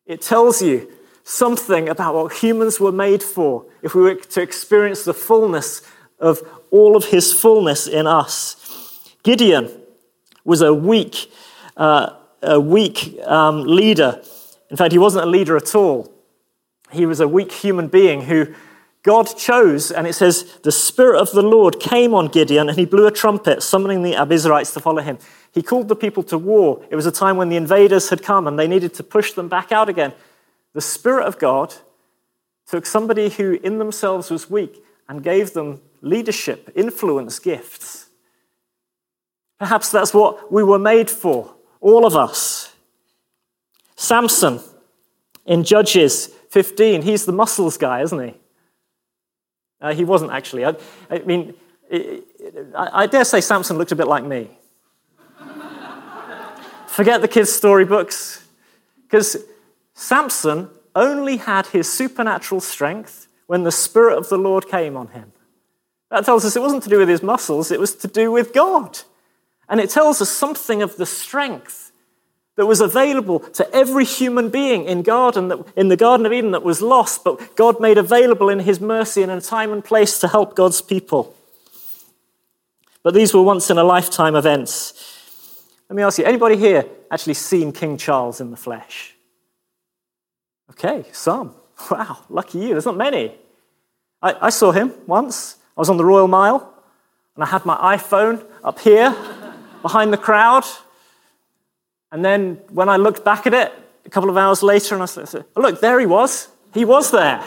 it 0.06 0.22
tells 0.22 0.62
you 0.62 0.90
something 1.22 1.88
about 1.88 2.14
what 2.14 2.32
humans 2.32 2.80
were 2.80 2.92
made 2.92 3.22
for 3.22 3.66
if 3.82 3.94
we 3.94 4.02
were 4.02 4.14
to 4.14 4.40
experience 4.40 5.04
the 5.04 5.14
fullness 5.14 5.82
of 6.18 6.42
all 6.70 6.96
of 6.96 7.06
his 7.06 7.32
fullness 7.32 7.86
in 7.86 8.06
us. 8.06 8.56
Gideon 9.22 9.70
was 10.44 10.62
a 10.62 10.72
weak, 10.72 11.30
uh, 11.76 12.14
a 12.42 12.58
weak 12.58 13.18
um, 13.26 13.64
leader. 13.64 14.22
In 14.70 14.78
fact, 14.78 14.92
he 14.92 14.98
wasn't 14.98 15.24
a 15.24 15.28
leader 15.28 15.56
at 15.58 15.74
all. 15.74 16.10
He 16.90 17.04
was 17.04 17.20
a 17.20 17.28
weak 17.28 17.52
human 17.52 17.88
being 17.88 18.22
who 18.22 18.54
God 19.04 19.24
chose, 19.36 19.90
and 19.90 20.06
it 20.06 20.14
says, 20.14 20.58
the 20.62 20.72
Spirit 20.72 21.20
of 21.20 21.30
the 21.32 21.42
Lord 21.42 21.78
came 21.78 22.14
on 22.14 22.28
Gideon, 22.28 22.70
and 22.70 22.78
he 22.78 22.86
blew 22.86 23.06
a 23.06 23.10
trumpet, 23.10 23.62
summoning 23.62 24.02
the 24.02 24.14
Abiezrites 24.14 24.72
to 24.72 24.80
follow 24.80 25.02
him. 25.02 25.18
He 25.52 25.62
called 25.62 25.88
the 25.88 25.94
people 25.94 26.22
to 26.24 26.38
war. 26.38 26.82
It 26.90 26.96
was 26.96 27.04
a 27.04 27.12
time 27.12 27.36
when 27.36 27.50
the 27.50 27.56
invaders 27.56 28.08
had 28.08 28.22
come 28.22 28.48
and 28.48 28.58
they 28.58 28.66
needed 28.66 28.94
to 28.94 29.02
push 29.02 29.32
them 29.32 29.48
back 29.48 29.70
out 29.70 29.90
again. 29.90 30.14
The 30.72 30.80
Spirit 30.80 31.26
of 31.26 31.38
God 31.38 31.74
took 32.66 32.86
somebody 32.86 33.28
who 33.28 33.60
in 33.62 33.78
themselves 33.78 34.30
was 34.30 34.50
weak 34.50 34.82
and 35.06 35.22
gave 35.22 35.52
them 35.52 35.82
leadership, 36.00 36.70
influence, 36.74 37.38
gifts. 37.38 38.06
Perhaps 39.58 39.90
that's 39.90 40.14
what 40.14 40.50
we 40.50 40.62
were 40.62 40.78
made 40.78 41.10
for, 41.10 41.54
all 41.80 42.06
of 42.06 42.16
us. 42.16 42.74
Samson 43.96 44.60
in 45.44 45.62
Judges 45.62 46.28
15, 46.48 47.02
he's 47.02 47.26
the 47.26 47.32
muscles 47.32 47.76
guy, 47.76 48.00
isn't 48.00 48.28
he? 48.28 48.34
Uh, 49.84 49.92
he 49.92 50.02
wasn't 50.02 50.32
actually. 50.32 50.64
I, 50.64 50.74
I 51.10 51.18
mean, 51.18 51.52
I, 51.92 53.02
I 53.02 53.06
dare 53.06 53.24
say 53.24 53.42
Samson 53.42 53.76
looked 53.76 53.92
a 53.92 53.96
bit 53.96 54.06
like 54.06 54.24
me. 54.24 54.48
Forget 56.86 57.20
the 57.20 57.28
kids' 57.28 57.52
storybooks, 57.52 58.46
because 59.02 59.36
Samson 59.92 60.70
only 60.94 61.36
had 61.36 61.66
his 61.66 61.92
supernatural 61.92 62.62
strength 62.62 63.28
when 63.46 63.64
the 63.64 63.72
Spirit 63.72 64.16
of 64.16 64.30
the 64.30 64.38
Lord 64.38 64.68
came 64.68 64.96
on 64.96 65.08
him. 65.08 65.32
That 66.10 66.24
tells 66.24 66.46
us 66.46 66.56
it 66.56 66.62
wasn't 66.62 66.84
to 66.84 66.88
do 66.88 66.98
with 66.98 67.08
his 67.10 67.22
muscles, 67.22 67.70
it 67.70 67.80
was 67.80 67.94
to 67.96 68.08
do 68.08 68.32
with 68.32 68.54
God. 68.54 69.00
And 69.68 69.80
it 69.80 69.90
tells 69.90 70.22
us 70.22 70.30
something 70.30 70.80
of 70.80 70.96
the 70.96 71.04
strength 71.04 71.92
that 72.56 72.66
was 72.66 72.80
available 72.80 73.40
to 73.40 73.74
every 73.74 74.04
human 74.04 74.48
being 74.48 74.84
in, 74.84 75.02
garden 75.02 75.48
that, 75.48 75.58
in 75.76 75.88
the 75.88 75.96
Garden 75.96 76.24
of 76.24 76.32
Eden 76.32 76.52
that 76.52 76.62
was 76.62 76.80
lost, 76.80 77.24
but 77.24 77.56
God 77.56 77.80
made 77.80 77.98
available 77.98 78.48
in 78.48 78.60
his 78.60 78.80
mercy 78.80 79.22
and 79.22 79.32
in 79.32 79.38
a 79.38 79.40
time 79.40 79.72
and 79.72 79.84
place 79.84 80.18
to 80.20 80.28
help 80.28 80.54
God's 80.54 80.80
people. 80.80 81.34
But 83.02 83.14
these 83.14 83.34
were 83.34 83.42
once 83.42 83.70
in 83.70 83.78
a 83.78 83.84
lifetime 83.84 84.36
events. 84.36 84.92
Let 85.88 85.96
me 85.96 86.02
ask 86.02 86.18
you 86.18 86.24
anybody 86.24 86.56
here 86.56 86.86
actually 87.10 87.34
seen 87.34 87.72
King 87.72 87.96
Charles 87.96 88.40
in 88.40 88.50
the 88.50 88.56
flesh? 88.56 89.14
Okay, 90.70 91.04
some. 91.12 91.54
Wow, 91.90 92.18
lucky 92.28 92.60
you. 92.60 92.68
There's 92.68 92.86
not 92.86 92.96
many. 92.96 93.34
I, 94.22 94.46
I 94.46 94.50
saw 94.50 94.70
him 94.70 94.94
once. 95.06 95.56
I 95.76 95.80
was 95.80 95.90
on 95.90 95.96
the 95.96 96.04
Royal 96.04 96.28
Mile 96.28 96.72
and 97.34 97.42
I 97.42 97.46
had 97.48 97.66
my 97.66 97.76
iPhone 97.96 98.44
up 98.62 98.78
here 98.78 99.14
behind 99.82 100.12
the 100.12 100.16
crowd. 100.16 100.64
And 102.14 102.24
then 102.24 102.61
when 102.70 102.88
I 102.88 102.96
looked 102.96 103.24
back 103.24 103.44
at 103.44 103.55
it 103.55 103.72
a 104.07 104.09
couple 104.09 104.31
of 104.31 104.37
hours 104.37 104.62
later, 104.62 104.94
and 104.94 105.03
I 105.03 105.07
said, 105.07 105.44
oh, 105.57 105.61
Look, 105.61 105.81
there 105.81 105.98
he 105.98 106.07
was. 106.07 106.46
He 106.72 106.85
was 106.85 107.11
there. 107.11 107.42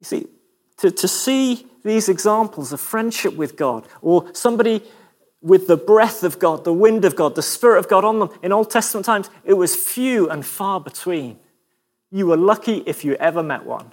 you 0.00 0.04
see, 0.04 0.26
to, 0.78 0.90
to 0.90 1.06
see 1.06 1.66
these 1.84 2.08
examples 2.08 2.72
of 2.72 2.80
friendship 2.80 3.36
with 3.36 3.56
God, 3.56 3.86
or 4.00 4.34
somebody 4.34 4.82
with 5.42 5.66
the 5.66 5.76
breath 5.76 6.22
of 6.22 6.38
God, 6.38 6.64
the 6.64 6.72
wind 6.72 7.04
of 7.04 7.14
God, 7.14 7.34
the 7.34 7.42
Spirit 7.42 7.80
of 7.80 7.86
God 7.86 8.02
on 8.02 8.20
them 8.20 8.30
in 8.42 8.52
Old 8.52 8.70
Testament 8.70 9.04
times, 9.04 9.28
it 9.44 9.52
was 9.52 9.76
few 9.76 10.30
and 10.30 10.46
far 10.46 10.80
between. 10.80 11.38
You 12.10 12.26
were 12.26 12.38
lucky 12.38 12.82
if 12.86 13.04
you 13.04 13.16
ever 13.16 13.42
met 13.42 13.66
one. 13.66 13.92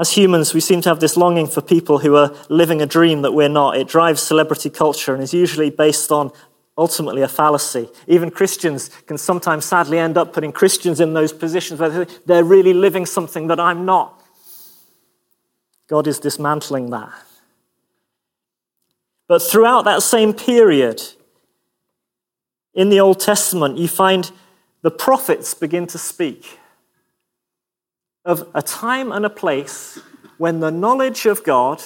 As 0.00 0.12
humans, 0.12 0.54
we 0.54 0.60
seem 0.60 0.80
to 0.80 0.88
have 0.88 0.98
this 0.98 1.18
longing 1.18 1.46
for 1.46 1.60
people 1.60 1.98
who 1.98 2.16
are 2.16 2.34
living 2.48 2.80
a 2.80 2.86
dream 2.86 3.20
that 3.20 3.32
we're 3.32 3.50
not. 3.50 3.76
It 3.76 3.86
drives 3.86 4.22
celebrity 4.22 4.70
culture 4.70 5.12
and 5.12 5.22
is 5.22 5.34
usually 5.34 5.68
based 5.68 6.10
on 6.10 6.32
ultimately 6.78 7.20
a 7.20 7.28
fallacy. 7.28 7.86
Even 8.06 8.30
Christians 8.30 8.88
can 9.06 9.18
sometimes 9.18 9.66
sadly 9.66 9.98
end 9.98 10.16
up 10.16 10.32
putting 10.32 10.52
Christians 10.52 11.00
in 11.00 11.12
those 11.12 11.34
positions 11.34 11.80
where 11.80 12.06
they're 12.24 12.44
really 12.44 12.72
living 12.72 13.04
something 13.04 13.48
that 13.48 13.60
I'm 13.60 13.84
not. 13.84 14.24
God 15.86 16.06
is 16.06 16.18
dismantling 16.18 16.88
that. 16.90 17.12
But 19.28 19.42
throughout 19.42 19.84
that 19.84 20.02
same 20.02 20.32
period, 20.32 21.02
in 22.72 22.88
the 22.88 23.00
Old 23.00 23.20
Testament, 23.20 23.76
you 23.76 23.86
find 23.86 24.32
the 24.80 24.90
prophets 24.90 25.52
begin 25.52 25.86
to 25.88 25.98
speak 25.98 26.58
of 28.24 28.48
a 28.54 28.62
time 28.62 29.12
and 29.12 29.24
a 29.24 29.30
place 29.30 29.98
when 30.38 30.60
the 30.60 30.70
knowledge 30.70 31.26
of 31.26 31.44
God 31.44 31.82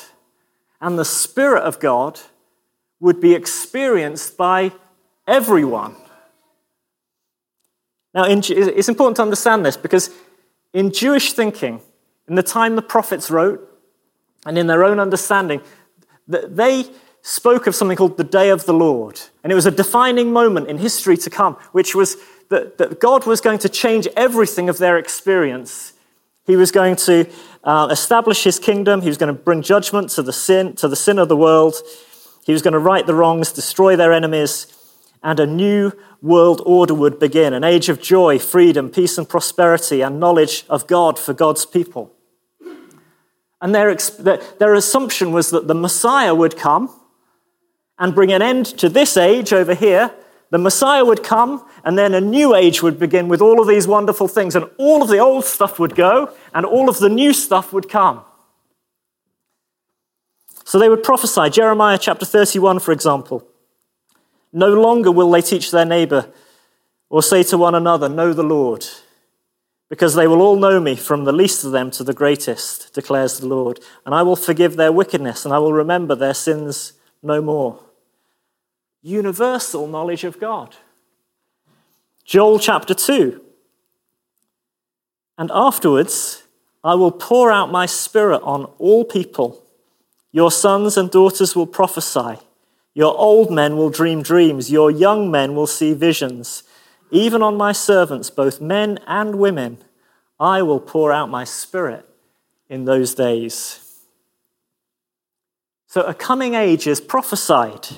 and 0.80 0.98
the 0.98 1.04
Spirit 1.04 1.62
of 1.62 1.80
God 1.80 2.20
would 3.00 3.20
be 3.20 3.34
experienced 3.34 4.36
by 4.36 4.72
everyone. 5.26 5.96
Now, 8.14 8.24
it's 8.26 8.88
important 8.88 9.16
to 9.16 9.22
understand 9.22 9.66
this 9.66 9.76
because 9.76 10.10
in 10.72 10.92
Jewish 10.92 11.32
thinking, 11.32 11.80
in 12.28 12.36
the 12.36 12.42
time 12.42 12.76
the 12.76 12.82
prophets 12.82 13.30
wrote, 13.30 13.70
and 14.46 14.58
in 14.58 14.66
their 14.66 14.84
own 14.84 15.00
understanding, 15.00 15.62
they 16.28 16.84
spoke 17.22 17.66
of 17.66 17.74
something 17.74 17.96
called 17.96 18.18
the 18.18 18.24
day 18.24 18.50
of 18.50 18.66
the 18.66 18.74
Lord. 18.74 19.20
And 19.42 19.50
it 19.50 19.54
was 19.54 19.66
a 19.66 19.70
defining 19.70 20.32
moment 20.32 20.68
in 20.68 20.78
history 20.78 21.16
to 21.16 21.30
come, 21.30 21.54
which 21.72 21.94
was 21.94 22.16
that, 22.50 22.76
that 22.76 23.00
God 23.00 23.26
was 23.26 23.40
going 23.40 23.58
to 23.60 23.68
change 23.68 24.06
everything 24.16 24.68
of 24.68 24.76
their 24.78 24.98
experience. 24.98 25.93
He 26.46 26.56
was 26.56 26.70
going 26.70 26.96
to 26.96 27.26
uh, 27.62 27.88
establish 27.90 28.44
his 28.44 28.58
kingdom. 28.58 29.00
He 29.00 29.08
was 29.08 29.16
going 29.16 29.34
to 29.34 29.40
bring 29.40 29.62
judgment 29.62 30.10
to 30.10 30.22
the 30.22 30.32
sin, 30.32 30.74
to 30.76 30.88
the 30.88 30.96
sin 30.96 31.18
of 31.18 31.28
the 31.28 31.36
world. 31.36 31.74
He 32.44 32.52
was 32.52 32.60
going 32.60 32.72
to 32.72 32.78
right 32.78 33.06
the 33.06 33.14
wrongs, 33.14 33.52
destroy 33.52 33.96
their 33.96 34.12
enemies, 34.12 34.66
and 35.22 35.40
a 35.40 35.46
new 35.46 35.92
world 36.20 36.60
order 36.66 36.94
would 36.94 37.18
begin 37.18 37.54
an 37.54 37.64
age 37.64 37.88
of 37.88 38.00
joy, 38.00 38.38
freedom, 38.38 38.90
peace, 38.90 39.16
and 39.16 39.28
prosperity, 39.28 40.02
and 40.02 40.20
knowledge 40.20 40.66
of 40.68 40.86
God 40.86 41.18
for 41.18 41.32
God's 41.32 41.64
people. 41.64 42.12
And 43.60 43.74
their, 43.74 43.94
their 43.94 44.74
assumption 44.74 45.32
was 45.32 45.48
that 45.50 45.68
the 45.68 45.74
Messiah 45.74 46.34
would 46.34 46.56
come 46.56 46.90
and 47.98 48.14
bring 48.14 48.32
an 48.32 48.42
end 48.42 48.66
to 48.66 48.90
this 48.90 49.16
age 49.16 49.54
over 49.54 49.74
here. 49.74 50.10
The 50.54 50.58
Messiah 50.58 51.04
would 51.04 51.24
come, 51.24 51.68
and 51.82 51.98
then 51.98 52.14
a 52.14 52.20
new 52.20 52.54
age 52.54 52.80
would 52.80 52.96
begin 52.96 53.26
with 53.26 53.42
all 53.42 53.60
of 53.60 53.66
these 53.66 53.88
wonderful 53.88 54.28
things, 54.28 54.54
and 54.54 54.70
all 54.78 55.02
of 55.02 55.08
the 55.08 55.18
old 55.18 55.44
stuff 55.44 55.80
would 55.80 55.96
go, 55.96 56.32
and 56.54 56.64
all 56.64 56.88
of 56.88 57.00
the 57.00 57.08
new 57.08 57.32
stuff 57.32 57.72
would 57.72 57.88
come. 57.88 58.22
So 60.64 60.78
they 60.78 60.88
would 60.88 61.02
prophesy. 61.02 61.50
Jeremiah 61.50 61.98
chapter 61.98 62.24
31, 62.24 62.78
for 62.78 62.92
example. 62.92 63.44
No 64.52 64.68
longer 64.68 65.10
will 65.10 65.28
they 65.28 65.42
teach 65.42 65.72
their 65.72 65.84
neighbor 65.84 66.30
or 67.10 67.20
say 67.20 67.42
to 67.42 67.58
one 67.58 67.74
another, 67.74 68.08
Know 68.08 68.32
the 68.32 68.44
Lord 68.44 68.86
because 69.88 70.14
they 70.14 70.28
will 70.28 70.40
all 70.40 70.54
know 70.54 70.78
me 70.78 70.94
from 70.94 71.24
the 71.24 71.32
least 71.32 71.64
of 71.64 71.72
them 71.72 71.90
to 71.90 72.04
the 72.04 72.14
greatest, 72.14 72.94
declares 72.94 73.40
the 73.40 73.48
Lord. 73.48 73.80
And 74.06 74.14
I 74.14 74.22
will 74.22 74.36
forgive 74.36 74.76
their 74.76 74.92
wickedness, 74.92 75.44
and 75.44 75.52
I 75.52 75.58
will 75.58 75.72
remember 75.72 76.14
their 76.14 76.32
sins 76.32 76.92
no 77.24 77.42
more. 77.42 77.83
Universal 79.04 79.86
knowledge 79.86 80.24
of 80.24 80.40
God. 80.40 80.76
Joel 82.24 82.58
chapter 82.58 82.94
2. 82.94 83.38
And 85.36 85.50
afterwards, 85.52 86.44
I 86.82 86.94
will 86.94 87.10
pour 87.10 87.52
out 87.52 87.70
my 87.70 87.84
spirit 87.84 88.40
on 88.42 88.64
all 88.78 89.04
people. 89.04 89.62
Your 90.32 90.50
sons 90.50 90.96
and 90.96 91.10
daughters 91.10 91.54
will 91.54 91.66
prophesy. 91.66 92.38
Your 92.94 93.14
old 93.18 93.50
men 93.50 93.76
will 93.76 93.90
dream 93.90 94.22
dreams. 94.22 94.70
Your 94.70 94.90
young 94.90 95.30
men 95.30 95.54
will 95.54 95.66
see 95.66 95.92
visions. 95.92 96.62
Even 97.10 97.42
on 97.42 97.58
my 97.58 97.72
servants, 97.72 98.30
both 98.30 98.58
men 98.58 98.98
and 99.06 99.34
women, 99.34 99.84
I 100.40 100.62
will 100.62 100.80
pour 100.80 101.12
out 101.12 101.28
my 101.28 101.44
spirit 101.44 102.08
in 102.70 102.86
those 102.86 103.14
days. 103.14 103.80
So 105.88 106.00
a 106.04 106.14
coming 106.14 106.54
age 106.54 106.86
is 106.86 107.02
prophesied 107.02 107.88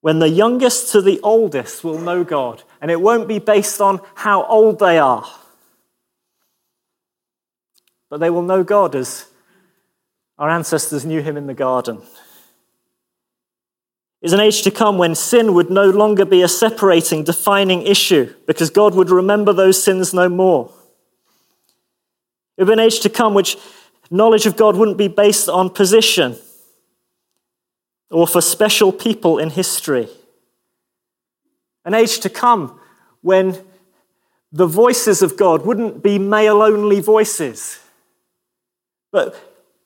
when 0.00 0.18
the 0.18 0.28
youngest 0.28 0.92
to 0.92 1.02
the 1.02 1.20
oldest 1.22 1.84
will 1.84 1.98
know 1.98 2.24
God, 2.24 2.62
and 2.80 2.90
it 2.90 3.00
won't 3.00 3.28
be 3.28 3.38
based 3.38 3.80
on 3.80 4.00
how 4.14 4.44
old 4.44 4.78
they 4.78 4.98
are, 4.98 5.28
but 8.08 8.20
they 8.20 8.30
will 8.30 8.42
know 8.42 8.64
God 8.64 8.94
as 8.94 9.26
our 10.38 10.48
ancestors 10.48 11.04
knew 11.04 11.20
him 11.20 11.36
in 11.36 11.46
the 11.46 11.54
garden 11.54 12.02
is 14.22 14.32
an 14.32 14.40
age 14.40 14.62
to 14.62 14.70
come 14.70 14.98
when 14.98 15.14
sin 15.14 15.54
would 15.54 15.70
no 15.70 15.88
longer 15.88 16.24
be 16.24 16.42
a 16.42 16.48
separating, 16.48 17.24
defining 17.24 17.82
issue 17.82 18.32
because 18.46 18.70
God 18.70 18.94
would 18.94 19.10
remember 19.10 19.52
those 19.52 19.82
sins 19.82 20.12
no 20.12 20.28
more. 20.28 20.70
It 22.56 22.62
would 22.62 22.68
be 22.68 22.72
an 22.74 22.86
age 22.86 23.00
to 23.00 23.08
come 23.08 23.32
which 23.32 23.56
knowledge 24.10 24.44
of 24.44 24.56
God 24.56 24.76
wouldn't 24.76 24.98
be 24.98 25.08
based 25.08 25.48
on 25.48 25.70
position. 25.70 26.36
Or 28.10 28.26
for 28.26 28.40
special 28.40 28.92
people 28.92 29.38
in 29.38 29.50
history. 29.50 30.08
An 31.84 31.94
age 31.94 32.20
to 32.20 32.28
come 32.28 32.78
when 33.22 33.58
the 34.52 34.66
voices 34.66 35.22
of 35.22 35.36
God 35.36 35.64
wouldn't 35.64 36.02
be 36.02 36.18
male 36.18 36.60
only 36.60 37.00
voices, 37.00 37.80
but 39.12 39.36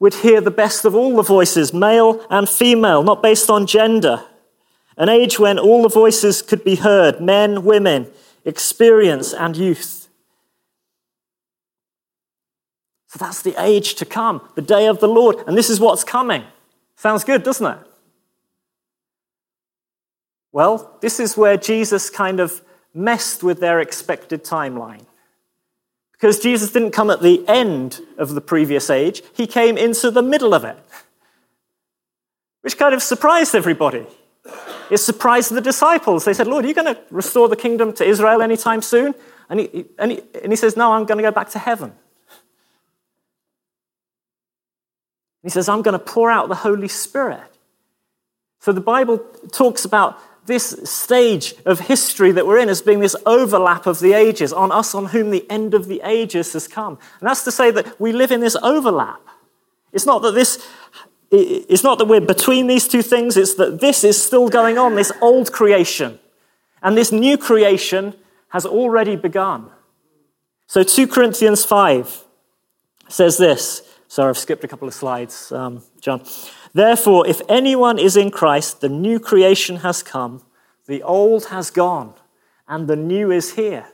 would 0.00 0.14
hear 0.14 0.40
the 0.40 0.50
best 0.50 0.84
of 0.84 0.94
all 0.94 1.16
the 1.16 1.22
voices, 1.22 1.72
male 1.72 2.24
and 2.30 2.48
female, 2.48 3.02
not 3.02 3.22
based 3.22 3.50
on 3.50 3.66
gender. 3.66 4.24
An 4.96 5.08
age 5.08 5.38
when 5.38 5.58
all 5.58 5.82
the 5.82 5.88
voices 5.88 6.40
could 6.40 6.64
be 6.64 6.76
heard 6.76 7.20
men, 7.20 7.64
women, 7.64 8.10
experience, 8.44 9.32
and 9.32 9.56
youth. 9.56 10.08
So 13.08 13.18
that's 13.18 13.42
the 13.42 13.54
age 13.62 13.94
to 13.96 14.04
come, 14.04 14.40
the 14.56 14.62
day 14.62 14.86
of 14.86 15.00
the 15.00 15.08
Lord. 15.08 15.36
And 15.46 15.56
this 15.56 15.70
is 15.70 15.78
what's 15.78 16.04
coming. 16.04 16.42
Sounds 16.96 17.22
good, 17.22 17.42
doesn't 17.42 17.66
it? 17.66 17.78
Well, 20.54 20.96
this 21.00 21.18
is 21.18 21.36
where 21.36 21.56
Jesus 21.56 22.10
kind 22.10 22.38
of 22.38 22.62
messed 22.94 23.42
with 23.42 23.58
their 23.58 23.80
expected 23.80 24.44
timeline. 24.44 25.04
Because 26.12 26.38
Jesus 26.38 26.70
didn't 26.70 26.92
come 26.92 27.10
at 27.10 27.20
the 27.20 27.44
end 27.48 28.00
of 28.18 28.36
the 28.36 28.40
previous 28.40 28.88
age, 28.88 29.24
he 29.34 29.48
came 29.48 29.76
into 29.76 30.12
the 30.12 30.22
middle 30.22 30.54
of 30.54 30.62
it, 30.62 30.78
which 32.60 32.78
kind 32.78 32.94
of 32.94 33.02
surprised 33.02 33.56
everybody. 33.56 34.06
It 34.92 34.98
surprised 34.98 35.52
the 35.52 35.60
disciples. 35.60 36.24
They 36.24 36.34
said, 36.34 36.46
Lord, 36.46 36.64
are 36.64 36.68
you 36.68 36.74
going 36.74 36.94
to 36.94 37.00
restore 37.10 37.48
the 37.48 37.56
kingdom 37.56 37.92
to 37.94 38.04
Israel 38.04 38.40
anytime 38.40 38.80
soon? 38.80 39.16
And 39.50 39.58
he, 39.58 39.86
and 39.98 40.12
he, 40.12 40.20
and 40.40 40.52
he 40.52 40.56
says, 40.56 40.76
No, 40.76 40.92
I'm 40.92 41.04
going 41.04 41.18
to 41.18 41.24
go 41.24 41.32
back 41.32 41.50
to 41.50 41.58
heaven. 41.58 41.92
He 45.42 45.48
says, 45.48 45.68
I'm 45.68 45.82
going 45.82 45.98
to 45.98 46.04
pour 46.04 46.30
out 46.30 46.48
the 46.48 46.54
Holy 46.54 46.88
Spirit. 46.88 47.42
So 48.60 48.70
the 48.70 48.80
Bible 48.80 49.18
talks 49.52 49.84
about 49.84 50.18
this 50.46 50.76
stage 50.84 51.54
of 51.64 51.80
history 51.80 52.32
that 52.32 52.46
we're 52.46 52.58
in 52.58 52.68
as 52.68 52.82
being 52.82 53.00
this 53.00 53.16
overlap 53.24 53.86
of 53.86 54.00
the 54.00 54.12
ages, 54.12 54.52
on 54.52 54.70
us 54.70 54.94
on 54.94 55.06
whom 55.06 55.30
the 55.30 55.48
end 55.50 55.74
of 55.74 55.86
the 55.86 56.02
ages 56.04 56.52
has 56.52 56.68
come. 56.68 56.98
And 57.20 57.28
that's 57.28 57.44
to 57.44 57.52
say 57.52 57.70
that 57.70 57.98
we 58.00 58.12
live 58.12 58.30
in 58.30 58.40
this 58.40 58.56
overlap. 58.56 59.20
It's 59.92 60.06
not 60.06 60.22
that 60.22 60.34
this 60.34 60.64
it's 61.36 61.82
not 61.82 61.98
that 61.98 62.04
we're 62.04 62.20
between 62.20 62.68
these 62.68 62.86
two 62.86 63.02
things, 63.02 63.36
it's 63.36 63.54
that 63.54 63.80
this 63.80 64.04
is 64.04 64.22
still 64.22 64.48
going 64.48 64.78
on, 64.78 64.94
this 64.94 65.10
old 65.20 65.52
creation. 65.52 66.20
And 66.80 66.96
this 66.96 67.10
new 67.10 67.36
creation 67.36 68.14
has 68.50 68.64
already 68.64 69.16
begun. 69.16 69.70
So 70.66 70.82
2 70.82 71.08
Corinthians 71.08 71.64
5 71.64 72.24
says 73.08 73.36
this. 73.36 73.82
Sorry, 74.06 74.28
I've 74.28 74.38
skipped 74.38 74.62
a 74.62 74.68
couple 74.68 74.86
of 74.86 74.94
slides, 74.94 75.50
um, 75.50 75.82
John. 76.00 76.22
Therefore, 76.74 77.26
if 77.26 77.40
anyone 77.48 77.98
is 77.98 78.16
in 78.16 78.30
Christ, 78.32 78.80
the 78.80 78.88
new 78.88 79.20
creation 79.20 79.76
has 79.76 80.02
come, 80.02 80.42
the 80.86 81.02
old 81.02 81.46
has 81.46 81.70
gone, 81.70 82.14
and 82.68 82.88
the 82.88 82.96
new 82.96 83.30
is 83.30 83.54
here. 83.54 83.86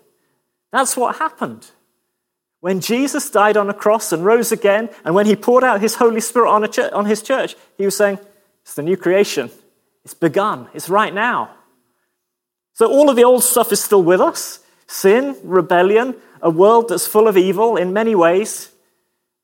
That's 0.73 0.97
what 0.97 1.17
happened. 1.17 1.71
When 2.61 2.81
Jesus 2.81 3.31
died 3.31 3.57
on 3.57 3.69
a 3.69 3.75
cross 3.75 4.13
and 4.13 4.25
rose 4.25 4.51
again, 4.51 4.89
and 5.05 5.15
when 5.15 5.27
he 5.27 5.37
poured 5.37 5.63
out 5.63 5.81
his 5.81 5.97
Holy 5.97 6.21
Spirit 6.21 6.51
on, 6.51 6.71
church, 6.73 6.93
on 6.93 7.05
his 7.05 7.23
church, 7.23 7.55
he 7.77 7.85
was 7.85 7.97
saying, 7.97 8.19
It's 8.63 8.75
the 8.75 8.83
new 8.83 8.97
creation. 8.97 9.51
It's 10.05 10.15
begun. 10.15 10.69
It's 10.73 10.89
right 10.89 11.13
now. 11.13 11.51
So 12.73 12.91
all 12.91 13.11
of 13.11 13.17
the 13.17 13.25
old 13.25 13.45
stuff 13.45 13.73
is 13.73 13.83
still 13.83 14.03
with 14.03 14.21
us 14.21 14.61
sin, 14.87 15.37
rebellion, 15.45 16.17
a 16.43 16.51
world 16.51 16.89
that's 16.89 17.07
full 17.07 17.29
of 17.29 17.37
evil 17.37 17.77
in 17.77 17.93
many 17.93 18.15
ways, 18.15 18.71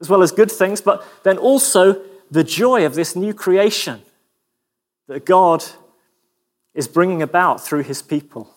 as 0.00 0.10
well 0.10 0.22
as 0.22 0.32
good 0.32 0.50
things, 0.50 0.80
but 0.80 1.06
then 1.22 1.38
also 1.38 2.02
the 2.30 2.44
joy 2.44 2.84
of 2.84 2.94
this 2.94 3.14
new 3.16 3.32
creation 3.32 4.02
that 5.08 5.24
God 5.24 5.64
is 6.74 6.88
bringing 6.88 7.22
about 7.22 7.64
through 7.64 7.82
his 7.82 8.02
people. 8.02 8.54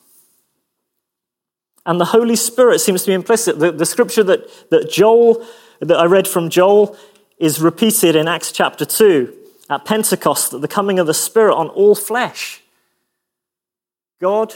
And 1.86 2.00
the 2.00 2.06
Holy 2.06 2.36
Spirit 2.36 2.80
seems 2.80 3.04
to 3.04 3.08
be 3.08 3.14
implicit. 3.14 3.60
The, 3.60 3.72
the 3.72 3.86
scripture 3.86 4.24
that, 4.24 4.70
that 4.70 4.92
Joel, 4.92 5.46
that 5.80 5.98
I 5.98 6.06
read 6.06 6.28
from 6.28 6.50
Joel, 6.50 6.98
is 7.38 7.62
repeated 7.62 8.16
in 8.16 8.28
Acts 8.28 8.52
chapter 8.52 8.86
2 8.86 9.34
at 9.70 9.86
Pentecost, 9.86 10.60
the 10.60 10.68
coming 10.68 11.00
of 11.00 11.08
the 11.08 11.14
Spirit 11.14 11.56
on 11.56 11.70
all 11.70 11.96
flesh. 11.96 12.62
God 14.20 14.54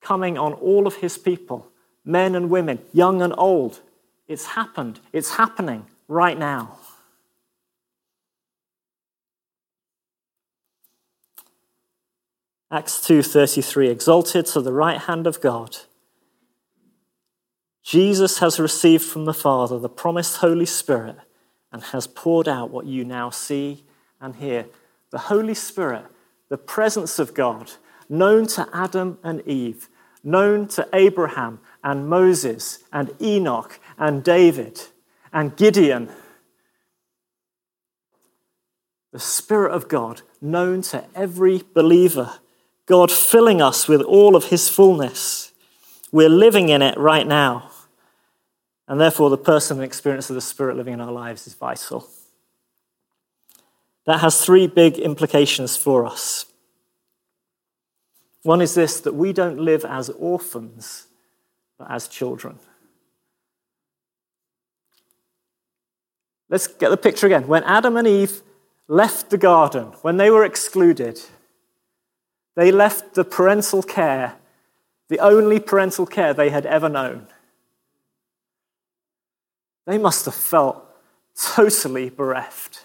coming 0.00 0.38
on 0.38 0.54
all 0.54 0.86
of 0.86 0.96
his 0.96 1.18
people, 1.18 1.68
men 2.04 2.34
and 2.34 2.48
women, 2.48 2.78
young 2.92 3.20
and 3.20 3.34
old. 3.36 3.80
It's 4.26 4.46
happened. 4.46 5.00
It's 5.12 5.36
happening 5.36 5.86
right 6.08 6.38
now. 6.38 6.78
Acts 12.72 13.06
2:33 13.06 13.88
exalted 13.88 14.46
to 14.46 14.60
the 14.62 14.72
right 14.72 14.98
hand 14.98 15.26
of 15.26 15.40
God 15.40 15.76
Jesus 17.82 18.38
has 18.38 18.58
received 18.60 19.04
from 19.04 19.24
the 19.24 19.34
Father 19.34 19.78
the 19.78 19.88
promised 19.88 20.38
Holy 20.38 20.66
Spirit 20.66 21.16
and 21.72 21.82
has 21.82 22.06
poured 22.06 22.48
out 22.48 22.70
what 22.70 22.86
you 22.86 23.04
now 23.04 23.28
see 23.28 23.84
and 24.20 24.36
hear. 24.36 24.66
The 25.10 25.18
Holy 25.18 25.54
Spirit, 25.54 26.06
the 26.48 26.58
presence 26.58 27.18
of 27.18 27.34
God, 27.34 27.72
known 28.08 28.46
to 28.48 28.68
Adam 28.72 29.18
and 29.22 29.46
Eve, 29.46 29.88
known 30.22 30.68
to 30.68 30.88
Abraham 30.92 31.60
and 31.82 32.08
Moses 32.08 32.78
and 32.92 33.14
Enoch 33.20 33.80
and 33.98 34.22
David 34.22 34.80
and 35.32 35.56
Gideon. 35.56 36.10
The 39.12 39.18
Spirit 39.18 39.72
of 39.72 39.88
God, 39.88 40.22
known 40.40 40.82
to 40.82 41.04
every 41.14 41.62
believer. 41.74 42.38
God 42.86 43.10
filling 43.10 43.62
us 43.62 43.88
with 43.88 44.02
all 44.02 44.36
of 44.36 44.46
his 44.46 44.68
fullness. 44.68 45.52
We're 46.10 46.28
living 46.28 46.68
in 46.68 46.82
it 46.82 46.98
right 46.98 47.26
now. 47.26 47.70
And 48.88 49.00
therefore, 49.00 49.30
the 49.30 49.38
person 49.38 49.76
personal 49.76 49.84
experience 49.84 50.28
of 50.28 50.34
the 50.34 50.40
Spirit 50.40 50.76
living 50.76 50.94
in 50.94 51.00
our 51.00 51.12
lives 51.12 51.46
is 51.46 51.54
vital. 51.54 52.08
That 54.06 54.20
has 54.20 54.44
three 54.44 54.66
big 54.66 54.98
implications 54.98 55.76
for 55.76 56.04
us. 56.04 56.46
One 58.42 58.60
is 58.60 58.74
this 58.74 59.00
that 59.00 59.14
we 59.14 59.32
don't 59.32 59.60
live 59.60 59.84
as 59.84 60.10
orphans, 60.10 61.06
but 61.78 61.90
as 61.90 62.08
children. 62.08 62.58
Let's 66.48 66.66
get 66.66 66.90
the 66.90 66.96
picture 66.96 67.26
again. 67.26 67.46
When 67.46 67.62
Adam 67.62 67.96
and 67.96 68.06
Eve 68.06 68.42
left 68.88 69.30
the 69.30 69.38
garden, 69.38 69.84
when 70.02 70.16
they 70.18 70.28
were 70.28 70.44
excluded, 70.44 71.18
they 72.54 72.70
left 72.70 73.14
the 73.14 73.24
parental 73.24 73.82
care, 73.82 74.36
the 75.08 75.20
only 75.20 75.58
parental 75.58 76.06
care 76.06 76.34
they 76.34 76.50
had 76.50 76.66
ever 76.66 76.88
known. 76.88 77.26
They 79.86 79.98
must 79.98 80.24
have 80.26 80.34
felt 80.34 80.84
totally 81.34 82.10
bereft. 82.10 82.84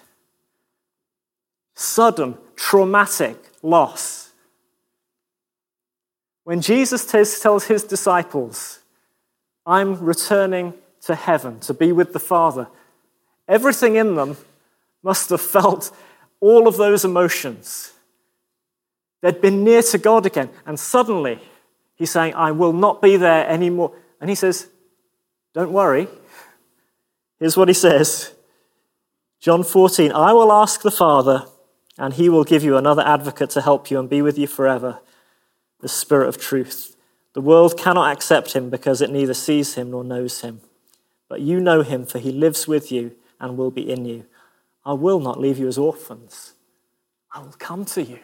Sudden, 1.76 2.38
traumatic 2.56 3.38
loss. 3.62 4.32
When 6.44 6.62
Jesus 6.62 7.06
tells 7.06 7.66
his 7.66 7.84
disciples, 7.84 8.80
I'm 9.66 10.04
returning 10.04 10.74
to 11.02 11.14
heaven 11.14 11.60
to 11.62 11.74
be 11.74 11.92
with 11.92 12.14
the 12.14 12.20
Father, 12.20 12.68
everything 13.48 13.96
in 13.96 14.16
them 14.16 14.38
must 15.04 15.30
have 15.30 15.42
felt 15.42 15.92
all 16.40 16.68
of 16.68 16.78
those 16.78 17.04
emotions. 17.04 17.94
They'd 19.22 19.42
been 19.42 19.64
near 19.64 19.82
to 19.82 19.98
God 19.98 20.26
again, 20.26 20.50
and 20.66 20.80
suddenly 20.80 21.40
he's 21.96 22.12
saying, 22.12 22.36
I 22.36 22.52
will 22.52 22.74
not 22.74 23.02
be 23.02 23.18
there 23.18 23.48
anymore. 23.48 23.94
And 24.22 24.30
he 24.30 24.36
says, 24.36 24.68
Don't 25.54 25.72
worry, 25.72 26.08
Here's 27.40 27.58
what 27.58 27.68
he 27.68 27.74
says 27.74 28.34
John 29.40 29.64
14 29.64 30.12
I 30.12 30.34
will 30.34 30.52
ask 30.52 30.82
the 30.82 30.92
Father, 30.92 31.46
and 31.98 32.14
he 32.14 32.30
will 32.30 32.44
give 32.44 32.64
you 32.64 32.78
another 32.78 33.04
advocate 33.06 33.52
to 33.52 33.62
help 33.62 33.90
you 33.92 34.00
and 34.00 34.10
be 34.10 34.22
with 34.22 34.38
you 34.38 34.48
forever 34.48 35.00
the 35.80 35.88
Spirit 35.88 36.28
of 36.28 36.40
truth. 36.40 36.96
The 37.34 37.42
world 37.42 37.78
cannot 37.78 38.12
accept 38.12 38.54
him 38.54 38.72
because 38.72 39.00
it 39.00 39.12
neither 39.12 39.36
sees 39.36 39.76
him 39.76 39.92
nor 39.92 40.04
knows 40.04 40.42
him. 40.42 40.62
But 41.30 41.42
you 41.42 41.60
know 41.60 41.84
him, 41.84 42.06
for 42.08 42.18
he 42.18 42.32
lives 42.32 42.68
with 42.68 42.92
you 42.92 43.16
and 43.40 43.58
will 43.58 43.70
be 43.70 43.88
in 43.88 44.06
you. 44.06 44.26
I 44.84 44.94
will 44.94 45.20
not 45.20 45.40
leave 45.40 45.60
you 45.60 45.68
as 45.68 45.78
orphans, 45.78 46.54
I 47.32 47.42
will 47.42 47.56
come 47.60 47.86
to 47.86 48.02
you. 48.02 48.20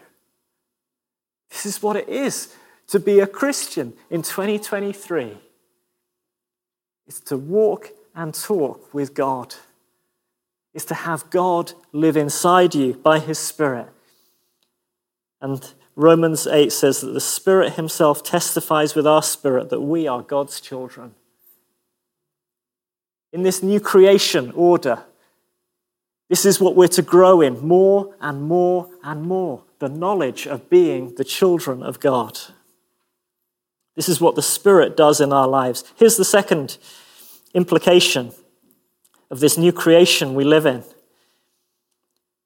This 1.54 1.68
is 1.68 1.84
what 1.84 1.96
it 1.96 2.10
is 2.10 2.56
to 2.88 3.00
be 3.00 3.20
a 3.20 3.28
Christian 3.28 3.94
in 4.10 4.24
2023. 4.24 5.38
It's 7.06 7.20
to 7.22 7.38
walk 7.38 7.92
and 8.16 8.34
talk 8.34 8.92
with 8.94 9.14
God 9.14 9.56
is 10.74 10.86
to 10.86 10.96
have 10.96 11.30
God 11.30 11.74
live 11.92 12.18
inside 12.18 12.74
you 12.74 12.96
by 12.96 13.20
his 13.20 13.38
Spirit. 13.38 13.88
And 15.40 15.74
Romans 15.96 16.48
8 16.48 16.72
says 16.72 17.02
that 17.02 17.12
the 17.12 17.22
Spirit 17.22 17.74
himself 17.74 18.24
testifies 18.24 18.96
with 18.96 19.06
our 19.06 19.22
spirit 19.22 19.70
that 19.70 19.82
we 19.82 20.08
are 20.08 20.24
God's 20.24 20.60
children. 20.60 21.14
In 23.32 23.44
this 23.44 23.62
new 23.62 23.80
creation 23.80 24.52
order, 24.56 25.04
This 26.30 26.46
is 26.46 26.60
what 26.60 26.76
we're 26.76 26.88
to 26.88 27.04
grow 27.04 27.42
in 27.42 27.60
more 27.64 28.16
and 28.20 28.42
more 28.42 28.90
and 29.04 29.22
more 29.22 29.62
the 29.84 29.90
knowledge 29.90 30.48
of 30.48 30.70
being 30.70 31.14
the 31.16 31.26
children 31.26 31.84
of 31.84 32.00
God. 32.00 32.40
This 33.98 34.08
is 34.08 34.22
what 34.22 34.36
the 34.36 34.42
Spirit 34.42 34.96
does 34.96 35.20
in 35.20 35.34
our 35.34 35.46
lives. 35.46 35.84
Here's 35.98 36.16
the 36.16 36.24
second 36.24 36.78
implication 37.54 38.32
of 39.30 39.42
this 39.42 39.58
new 39.58 39.74
creation 39.74 40.36
we 40.36 40.46
live 40.46 40.66
in 40.66 40.86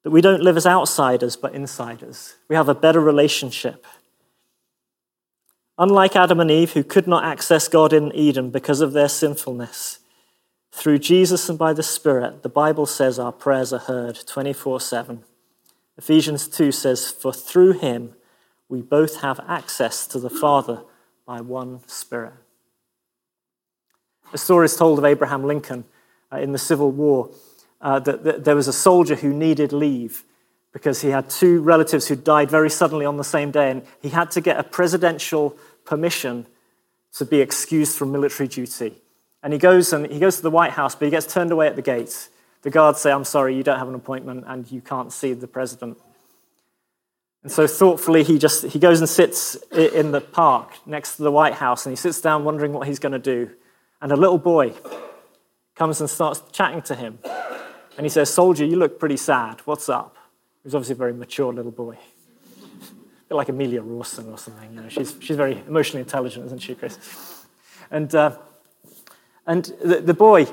that 0.02 0.10
we 0.10 0.20
don't 0.20 0.42
live 0.42 0.56
as 0.56 0.66
outsiders, 0.66 1.36
but 1.36 1.54
insiders. 1.54 2.34
We 2.48 2.56
have 2.56 2.68
a 2.68 2.74
better 2.74 3.00
relationship. 3.00 3.86
Unlike 5.78 6.16
Adam 6.16 6.40
and 6.40 6.50
Eve, 6.50 6.72
who 6.72 6.82
could 6.82 7.06
not 7.06 7.24
access 7.24 7.68
God 7.68 7.92
in 7.92 8.12
Eden 8.16 8.50
because 8.50 8.80
of 8.80 8.94
their 8.94 9.08
sinfulness, 9.08 10.00
through 10.72 10.98
Jesus 10.98 11.48
and 11.48 11.56
by 11.56 11.72
the 11.72 11.84
Spirit, 11.84 12.42
the 12.42 12.48
Bible 12.48 12.86
says 12.86 13.16
our 13.16 13.32
prayers 13.32 13.72
are 13.72 13.78
heard 13.78 14.18
24 14.26 14.80
7. 14.80 15.22
Ephesians 15.98 16.48
2 16.48 16.72
says, 16.72 17.10
For 17.10 17.32
through 17.32 17.72
him 17.72 18.14
we 18.68 18.80
both 18.80 19.20
have 19.20 19.40
access 19.48 20.06
to 20.06 20.20
the 20.20 20.30
Father 20.30 20.82
by 21.26 21.40
one 21.40 21.80
Spirit. 21.86 22.34
A 24.32 24.38
story 24.38 24.66
is 24.66 24.76
told 24.76 24.98
of 24.98 25.04
Abraham 25.04 25.44
Lincoln 25.44 25.84
uh, 26.32 26.36
in 26.36 26.52
the 26.52 26.58
Civil 26.58 26.92
War 26.92 27.30
uh, 27.80 27.98
that, 28.00 28.24
that 28.24 28.44
there 28.44 28.56
was 28.56 28.68
a 28.68 28.72
soldier 28.72 29.16
who 29.16 29.32
needed 29.32 29.72
leave 29.72 30.24
because 30.72 31.00
he 31.00 31.08
had 31.08 31.30
two 31.30 31.60
relatives 31.60 32.08
who 32.08 32.14
died 32.14 32.50
very 32.50 32.70
suddenly 32.70 33.06
on 33.06 33.16
the 33.16 33.24
same 33.24 33.50
day, 33.50 33.70
and 33.70 33.82
he 34.02 34.10
had 34.10 34.30
to 34.30 34.40
get 34.40 34.58
a 34.58 34.62
presidential 34.62 35.56
permission 35.84 36.46
to 37.14 37.24
be 37.24 37.40
excused 37.40 37.96
from 37.96 38.12
military 38.12 38.48
duty. 38.48 38.94
And 39.42 39.52
he 39.52 39.58
goes 39.58 39.92
and 39.92 40.10
he 40.10 40.18
goes 40.18 40.36
to 40.36 40.42
the 40.42 40.50
White 40.50 40.72
House, 40.72 40.94
but 40.94 41.06
he 41.06 41.10
gets 41.10 41.32
turned 41.32 41.50
away 41.50 41.66
at 41.66 41.76
the 41.76 41.82
gate. 41.82 42.28
The 42.62 42.70
guards 42.70 43.00
say, 43.00 43.12
I'm 43.12 43.24
sorry, 43.24 43.56
you 43.56 43.62
don't 43.62 43.78
have 43.78 43.88
an 43.88 43.94
appointment 43.94 44.44
and 44.46 44.70
you 44.70 44.80
can't 44.80 45.12
see 45.12 45.32
the 45.32 45.46
president. 45.46 45.98
And 47.42 47.52
so 47.52 47.66
thoughtfully, 47.66 48.24
he 48.24 48.38
just 48.38 48.64
he 48.64 48.78
goes 48.78 48.98
and 48.98 49.08
sits 49.08 49.54
in 49.72 50.10
the 50.10 50.20
park 50.20 50.74
next 50.86 51.16
to 51.16 51.22
the 51.22 51.30
White 51.30 51.54
House 51.54 51.86
and 51.86 51.92
he 51.92 51.96
sits 51.96 52.20
down 52.20 52.44
wondering 52.44 52.72
what 52.72 52.88
he's 52.88 52.98
going 52.98 53.12
to 53.12 53.18
do. 53.18 53.50
And 54.00 54.12
a 54.12 54.16
little 54.16 54.38
boy 54.38 54.74
comes 55.76 56.00
and 56.00 56.10
starts 56.10 56.42
chatting 56.52 56.82
to 56.82 56.94
him. 56.94 57.18
And 57.96 58.04
he 58.04 58.08
says, 58.10 58.32
Soldier, 58.32 58.64
you 58.64 58.76
look 58.76 58.98
pretty 58.98 59.16
sad. 59.16 59.60
What's 59.64 59.88
up? 59.88 60.16
He's 60.62 60.74
obviously 60.74 60.94
a 60.94 60.96
very 60.96 61.14
mature 61.14 61.52
little 61.52 61.70
boy. 61.70 61.96
A 61.96 63.28
bit 63.28 63.34
like 63.34 63.48
Amelia 63.48 63.82
Rawson 63.82 64.30
or 64.30 64.38
something. 64.38 64.74
You 64.74 64.82
know, 64.82 64.88
she's, 64.88 65.16
she's 65.20 65.36
very 65.36 65.62
emotionally 65.66 66.02
intelligent, 66.02 66.46
isn't 66.46 66.60
she, 66.60 66.74
Chris? 66.74 66.98
And, 67.90 68.12
uh, 68.14 68.36
and 69.46 69.64
the, 69.82 70.00
the 70.00 70.14
boy, 70.14 70.46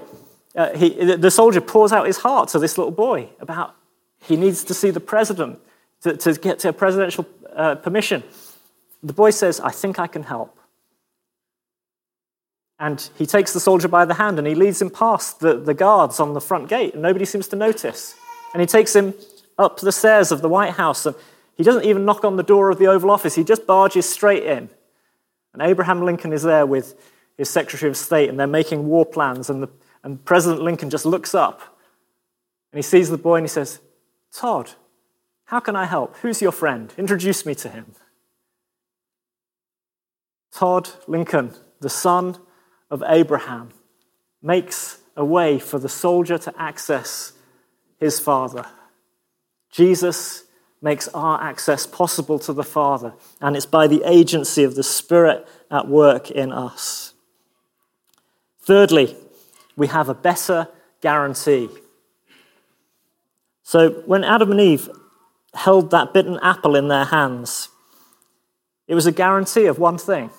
uh, 0.55 0.75
he, 0.75 1.15
the 1.15 1.31
soldier 1.31 1.61
pours 1.61 1.91
out 1.91 2.07
his 2.07 2.17
heart 2.17 2.49
to 2.49 2.59
this 2.59 2.77
little 2.77 2.91
boy 2.91 3.29
about 3.39 3.75
he 4.21 4.37
needs 4.37 4.63
to 4.63 4.73
see 4.73 4.89
the 4.89 4.99
president 4.99 5.59
to, 6.01 6.15
to 6.15 6.33
get 6.33 6.59
to 6.59 6.69
a 6.69 6.73
presidential 6.73 7.27
uh, 7.53 7.75
permission. 7.75 8.23
The 9.03 9.13
boy 9.13 9.31
says, 9.31 9.59
I 9.59 9.69
think 9.69 9.99
I 9.99 10.07
can 10.07 10.23
help. 10.23 10.57
And 12.79 13.09
he 13.17 13.25
takes 13.25 13.53
the 13.53 13.59
soldier 13.59 13.87
by 13.87 14.05
the 14.05 14.15
hand 14.15 14.37
and 14.37 14.47
he 14.47 14.55
leads 14.55 14.81
him 14.81 14.89
past 14.89 15.39
the, 15.39 15.57
the 15.57 15.73
guards 15.73 16.19
on 16.19 16.33
the 16.33 16.41
front 16.41 16.69
gate, 16.69 16.93
and 16.93 17.01
nobody 17.01 17.25
seems 17.25 17.47
to 17.49 17.55
notice. 17.55 18.15
And 18.53 18.61
he 18.61 18.67
takes 18.67 18.95
him 18.95 19.13
up 19.57 19.79
the 19.79 19.91
stairs 19.91 20.31
of 20.31 20.41
the 20.41 20.49
White 20.49 20.73
House, 20.73 21.05
and 21.05 21.15
he 21.55 21.63
doesn't 21.63 21.85
even 21.85 22.03
knock 22.05 22.25
on 22.25 22.35
the 22.35 22.43
door 22.43 22.69
of 22.69 22.79
the 22.79 22.87
Oval 22.87 23.11
Office, 23.11 23.35
he 23.35 23.43
just 23.43 23.65
barges 23.65 24.07
straight 24.07 24.43
in. 24.43 24.69
And 25.53 25.61
Abraham 25.61 26.03
Lincoln 26.03 26.33
is 26.33 26.43
there 26.43 26.65
with 26.65 26.99
his 27.37 27.49
Secretary 27.49 27.89
of 27.89 27.95
State, 27.95 28.29
and 28.29 28.37
they're 28.37 28.47
making 28.47 28.87
war 28.87 29.05
plans, 29.05 29.49
and, 29.49 29.63
the, 29.63 29.69
and 30.05 30.23
President 30.23 30.61
Lincoln 30.61 30.91
just 30.91 31.05
looks 31.05 31.33
up 31.33 31.61
and 32.71 32.77
he 32.77 32.83
sees 32.83 33.09
the 33.09 33.17
boy 33.17 33.37
and 33.37 33.43
he 33.43 33.49
says, 33.49 33.79
Todd, 34.31 34.71
how 35.45 35.59
can 35.59 35.75
I 35.75 35.85
help? 35.85 36.15
Who's 36.17 36.41
your 36.41 36.51
friend? 36.51 36.93
Introduce 36.95 37.43
me 37.45 37.55
to 37.55 37.69
him. 37.69 37.93
Todd 40.53 40.89
Lincoln, 41.07 41.53
the 41.81 41.89
son 41.89 42.37
of 42.91 43.03
Abraham, 43.07 43.69
makes 44.43 44.99
a 45.17 45.25
way 45.25 45.57
for 45.57 45.79
the 45.79 45.89
soldier 45.89 46.37
to 46.37 46.53
access 46.61 47.33
his 47.99 48.19
father. 48.19 48.67
Jesus 49.71 50.43
makes 50.81 51.07
our 51.09 51.41
access 51.41 51.87
possible 51.87 52.37
to 52.39 52.53
the 52.53 52.63
Father, 52.63 53.13
and 53.41 53.55
it's 53.55 53.65
by 53.65 53.87
the 53.87 54.03
agency 54.05 54.63
of 54.63 54.75
the 54.75 54.83
Spirit 54.83 55.47
at 55.71 55.87
work 55.87 56.29
in 56.29 56.51
us. 56.51 57.13
Thirdly, 58.61 59.15
we 59.75 59.87
have 59.87 60.09
a 60.09 60.13
better 60.13 60.67
guarantee. 61.01 61.69
So 63.63 64.01
when 64.05 64.23
Adam 64.23 64.51
and 64.51 64.61
Eve 64.61 64.89
held 65.53 65.91
that 65.91 66.13
bitten 66.13 66.39
apple 66.41 66.75
in 66.75 66.87
their 66.87 67.05
hands, 67.05 67.69
it 68.87 68.95
was 68.95 69.05
a 69.05 69.11
guarantee 69.11 69.65
of 69.65 69.79
one 69.79 69.97
thing 69.97 70.29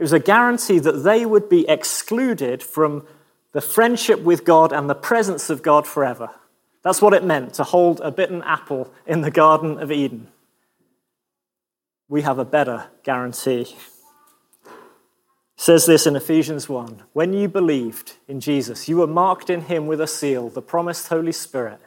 it 0.00 0.04
was 0.04 0.14
a 0.14 0.18
guarantee 0.18 0.78
that 0.78 1.04
they 1.04 1.26
would 1.26 1.50
be 1.50 1.68
excluded 1.68 2.62
from 2.62 3.06
the 3.52 3.60
friendship 3.60 4.20
with 4.20 4.46
God 4.46 4.72
and 4.72 4.88
the 4.88 4.94
presence 4.94 5.50
of 5.50 5.62
God 5.62 5.86
forever. 5.86 6.30
That's 6.82 7.02
what 7.02 7.12
it 7.12 7.22
meant 7.22 7.52
to 7.54 7.64
hold 7.64 8.00
a 8.00 8.10
bitten 8.10 8.42
apple 8.42 8.90
in 9.06 9.20
the 9.20 9.30
Garden 9.30 9.78
of 9.78 9.92
Eden. 9.92 10.28
We 12.08 12.22
have 12.22 12.38
a 12.38 12.46
better 12.46 12.86
guarantee. 13.02 13.76
Says 15.60 15.84
this 15.84 16.06
in 16.06 16.16
Ephesians 16.16 16.68
1 16.68 17.02
When 17.12 17.34
you 17.34 17.46
believed 17.46 18.14
in 18.26 18.40
Jesus, 18.40 18.88
you 18.88 18.96
were 18.96 19.06
marked 19.06 19.50
in 19.50 19.62
him 19.62 19.86
with 19.86 20.00
a 20.00 20.06
seal, 20.06 20.48
the 20.48 20.62
promised 20.62 21.08
Holy 21.08 21.32
Spirit, 21.32 21.80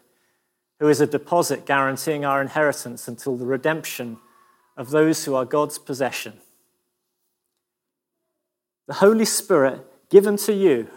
who 0.80 0.88
is 0.90 1.02
a 1.02 1.08
deposit 1.08 1.66
guaranteeing 1.66 2.24
our 2.24 2.40
inheritance 2.40 3.08
until 3.08 3.36
the 3.36 3.48
redemption 3.48 4.18
of 4.78 4.92
those 4.92 5.26
who 5.26 5.34
are 5.34 5.46
God's 5.46 5.80
possession 5.80 6.34
the 8.88 8.94
Holy 8.94 9.26
Spirit 9.26 9.82
given 10.10 10.38
to 10.38 10.54
you 10.54 10.88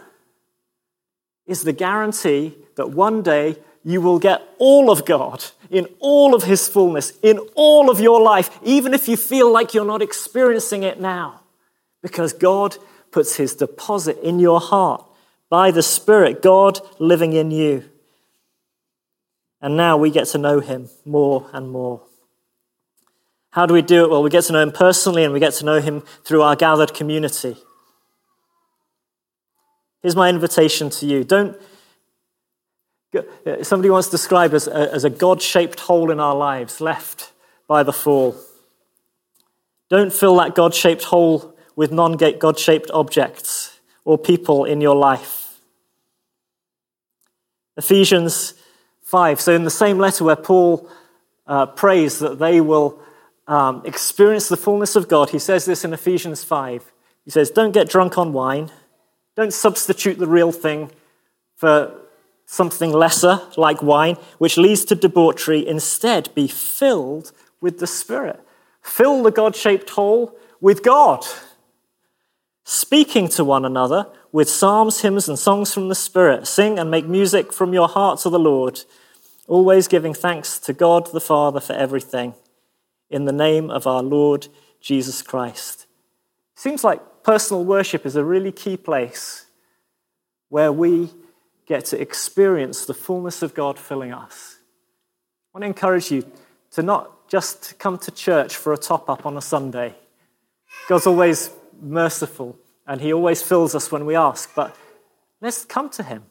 is 1.45 1.63
the 1.63 1.73
guarantee 1.73 2.55
that 2.75 2.91
one 2.91 3.21
day 3.21 3.57
you 3.83 4.01
will 4.01 4.19
get 4.19 4.41
all 4.57 4.91
of 4.91 5.05
God 5.05 5.45
in 5.69 5.87
all 5.99 6.35
of 6.35 6.43
His 6.43 6.67
fullness, 6.67 7.13
in 7.23 7.39
all 7.55 7.89
of 7.89 8.01
your 8.01 8.21
life, 8.21 8.49
even 8.61 8.93
if 8.93 9.07
you 9.07 9.15
feel 9.15 9.51
like 9.51 9.73
you're 9.73 9.85
not 9.85 10.01
experiencing 10.01 10.83
it 10.83 10.99
now. 10.99 11.41
Because 12.07 12.31
God 12.31 12.77
puts 13.11 13.35
His 13.35 13.53
deposit 13.53 14.17
in 14.23 14.39
your 14.39 14.61
heart 14.61 15.03
by 15.49 15.71
the 15.71 15.83
Spirit, 15.83 16.41
God 16.41 16.79
living 16.99 17.33
in 17.33 17.51
you. 17.51 17.83
And 19.61 19.75
now 19.75 19.97
we 19.97 20.09
get 20.09 20.27
to 20.27 20.37
know 20.37 20.61
Him 20.61 20.89
more 21.03 21.49
and 21.51 21.69
more. 21.69 22.01
How 23.49 23.65
do 23.65 23.73
we 23.73 23.81
do 23.81 24.05
it? 24.05 24.09
Well, 24.09 24.23
we 24.23 24.29
get 24.29 24.45
to 24.45 24.53
know 24.53 24.61
Him 24.61 24.71
personally 24.71 25.25
and 25.25 25.33
we 25.33 25.41
get 25.41 25.53
to 25.55 25.65
know 25.65 25.81
Him 25.81 26.01
through 26.23 26.43
our 26.43 26.55
gathered 26.55 26.93
community. 26.93 27.57
Here's 30.01 30.15
my 30.15 30.29
invitation 30.29 30.89
to 30.91 31.05
you. 31.05 31.25
Don't, 31.25 31.57
uh, 33.13 33.63
somebody 33.63 33.89
once 33.89 34.07
described 34.07 34.53
us 34.53 34.65
as 34.67 35.03
a 35.03 35.09
God 35.09 35.41
shaped 35.41 35.81
hole 35.81 36.09
in 36.09 36.21
our 36.21 36.35
lives 36.35 36.79
left 36.79 37.33
by 37.67 37.83
the 37.83 37.91
fall. 37.91 38.37
Don't 39.89 40.13
fill 40.13 40.37
that 40.37 40.55
God 40.55 40.73
shaped 40.73 41.03
hole 41.03 41.56
with 41.77 41.93
non 41.93 42.17
God 42.17 42.59
shaped 42.59 42.91
objects 42.91 43.79
or 44.03 44.17
people 44.17 44.65
in 44.65 44.81
your 44.81 44.95
life. 44.95 45.59
Ephesians 47.77 48.53
5. 49.03 49.39
So, 49.39 49.53
in 49.53 49.63
the 49.63 49.69
same 49.69 49.97
letter 49.97 50.25
where 50.25 50.35
Paul 50.35 50.89
uh, 51.45 51.67
prays 51.67 52.19
that 52.19 52.39
they 52.39 52.59
will 52.59 52.99
um, 53.47 53.81
experience 53.85 54.49
the 54.49 54.57
fullness 54.57 54.97
of 54.97 55.07
God, 55.07 55.29
he 55.29 55.39
says 55.39 55.63
this 55.63 55.85
in 55.85 55.93
Ephesians 55.93 56.43
5. 56.43 56.91
He 57.23 57.31
says, 57.31 57.49
Don't 57.49 57.71
get 57.71 57.87
drunk 57.87 58.17
on 58.17 58.33
wine 58.33 58.69
don't 59.37 59.53
substitute 59.53 60.17
the 60.17 60.27
real 60.27 60.51
thing 60.51 60.89
for 61.55 61.95
something 62.47 62.91
lesser 62.91 63.39
like 63.55 63.83
wine, 63.83 64.15
which 64.39 64.57
leads 64.57 64.83
to 64.85 64.95
debauchery. 64.95 65.65
Instead, 65.65 66.33
be 66.33 66.47
filled 66.47 67.31
with 67.61 67.77
the 67.77 67.85
Spirit. 67.85 68.41
Fill 68.81 69.21
the 69.21 69.29
God 69.29 69.55
shaped 69.55 69.91
hole 69.91 70.35
with 70.59 70.81
God. 70.81 71.23
Speaking 72.69 73.29
to 73.29 73.45
one 73.45 73.63
another 73.63 74.07
with 74.33 74.49
psalms, 74.49 74.99
hymns, 74.99 75.29
and 75.29 75.39
songs 75.39 75.73
from 75.73 75.87
the 75.87 75.95
Spirit. 75.95 76.47
Sing 76.47 76.77
and 76.77 76.91
make 76.91 77.05
music 77.05 77.53
from 77.53 77.71
your 77.71 77.87
heart 77.87 78.19
to 78.19 78.29
the 78.29 78.37
Lord, 78.37 78.81
always 79.47 79.87
giving 79.87 80.13
thanks 80.13 80.59
to 80.59 80.73
God 80.73 81.09
the 81.13 81.21
Father 81.21 81.61
for 81.61 81.71
everything, 81.71 82.33
in 83.09 83.23
the 83.23 83.31
name 83.31 83.71
of 83.71 83.87
our 83.87 84.03
Lord 84.03 84.49
Jesus 84.81 85.21
Christ. 85.21 85.87
Seems 86.55 86.83
like 86.83 87.23
personal 87.23 87.63
worship 87.63 88.05
is 88.05 88.17
a 88.17 88.23
really 88.25 88.51
key 88.51 88.75
place 88.75 89.45
where 90.49 90.73
we 90.73 91.11
get 91.67 91.85
to 91.85 92.01
experience 92.01 92.85
the 92.85 92.93
fullness 92.93 93.41
of 93.41 93.53
God 93.53 93.79
filling 93.79 94.11
us. 94.11 94.57
I 95.55 95.59
want 95.59 95.63
to 95.63 95.67
encourage 95.67 96.11
you 96.11 96.29
to 96.71 96.83
not 96.83 97.29
just 97.29 97.79
come 97.79 97.97
to 97.99 98.11
church 98.11 98.57
for 98.57 98.73
a 98.73 98.77
top 98.77 99.09
up 99.09 99.25
on 99.25 99.37
a 99.37 99.41
Sunday. 99.41 99.95
God's 100.89 101.07
always 101.07 101.49
merciful 101.81 102.57
and 102.85 103.01
He 103.01 103.13
always 103.13 103.41
fills 103.41 103.75
us 103.75 103.91
when 103.91 104.05
we 104.05 104.15
ask, 104.15 104.53
but 104.55 104.75
let's 105.41 105.65
come 105.65 105.89
to 105.91 106.03
Him. 106.03 106.23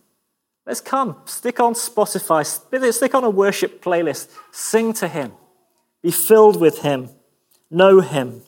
Let's 0.67 0.81
come, 0.81 1.17
stick 1.27 1.61
on 1.61 1.75
Spotify, 1.75 2.45
stick 2.93 3.15
on 3.15 3.23
a 3.23 3.31
worship 3.31 3.83
playlist, 3.83 4.31
sing 4.51 4.93
to 4.95 5.07
Him, 5.07 5.33
be 6.03 6.11
filled 6.11 6.61
with 6.61 6.79
Him, 6.79 7.11
know 7.71 8.01
Him. 8.01 8.43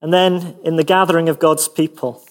And 0.00 0.12
then 0.12 0.56
in 0.64 0.76
the 0.76 0.84
gathering 0.84 1.28
of 1.28 1.38
God's 1.38 1.68
people, 1.68 2.24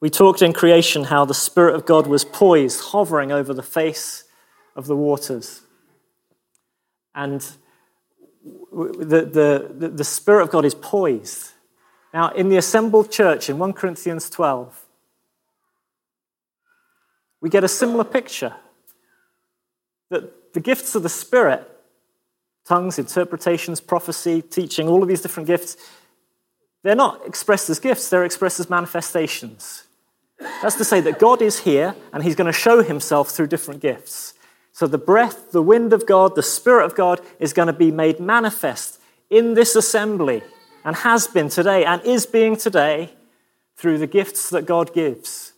we 0.00 0.10
talked 0.10 0.42
in 0.42 0.52
creation 0.52 1.04
how 1.04 1.24
the 1.24 1.34
Spirit 1.34 1.74
of 1.74 1.86
God 1.86 2.06
was 2.06 2.24
poised, 2.24 2.80
hovering 2.92 3.32
over 3.32 3.52
the 3.52 3.62
face 3.62 4.24
of 4.74 4.86
the 4.86 4.96
waters. 4.96 5.62
And 7.14 7.46
the, 8.72 9.70
the, 9.78 9.88
the 9.88 10.04
Spirit 10.04 10.42
of 10.42 10.50
God 10.50 10.64
is 10.64 10.74
poised. 10.74 11.52
Now, 12.12 12.30
in 12.30 12.48
the 12.48 12.56
assembled 12.56 13.10
church 13.10 13.50
in 13.50 13.58
1 13.58 13.72
Corinthians 13.72 14.30
12, 14.30 14.86
we 17.40 17.50
get 17.50 17.64
a 17.64 17.68
similar 17.68 18.04
picture 18.04 18.54
that 20.10 20.54
the 20.54 20.60
gifts 20.60 20.94
of 20.94 21.02
the 21.02 21.08
Spirit 21.08 21.70
tongues, 22.64 22.98
interpretations, 22.98 23.80
prophecy, 23.80 24.42
teaching, 24.42 24.88
all 24.88 25.02
of 25.02 25.08
these 25.08 25.20
different 25.20 25.46
gifts 25.46 25.76
they're 26.86 26.94
not 26.94 27.26
expressed 27.26 27.68
as 27.68 27.80
gifts, 27.80 28.08
they're 28.10 28.24
expressed 28.24 28.60
as 28.60 28.70
manifestations. 28.70 29.88
That's 30.38 30.76
to 30.76 30.84
say 30.84 31.00
that 31.00 31.18
God 31.18 31.42
is 31.42 31.58
here 31.58 31.96
and 32.12 32.22
He's 32.22 32.36
going 32.36 32.46
to 32.46 32.52
show 32.52 32.80
Himself 32.80 33.30
through 33.30 33.48
different 33.48 33.82
gifts. 33.82 34.34
So 34.76 34.86
the 34.86 34.98
breath, 34.98 35.52
the 35.52 35.62
wind 35.62 35.94
of 35.94 36.04
God, 36.04 36.34
the 36.34 36.42
Spirit 36.42 36.84
of 36.84 36.94
God 36.94 37.22
is 37.40 37.54
going 37.54 37.68
to 37.68 37.72
be 37.72 37.90
made 37.90 38.20
manifest 38.20 39.00
in 39.30 39.54
this 39.54 39.74
assembly 39.74 40.42
and 40.84 40.94
has 40.96 41.26
been 41.26 41.48
today 41.48 41.86
and 41.86 42.04
is 42.04 42.26
being 42.26 42.56
today 42.56 43.14
through 43.76 43.96
the 43.96 44.06
gifts 44.06 44.50
that 44.50 44.66
God 44.66 44.92
gives. 44.92 45.54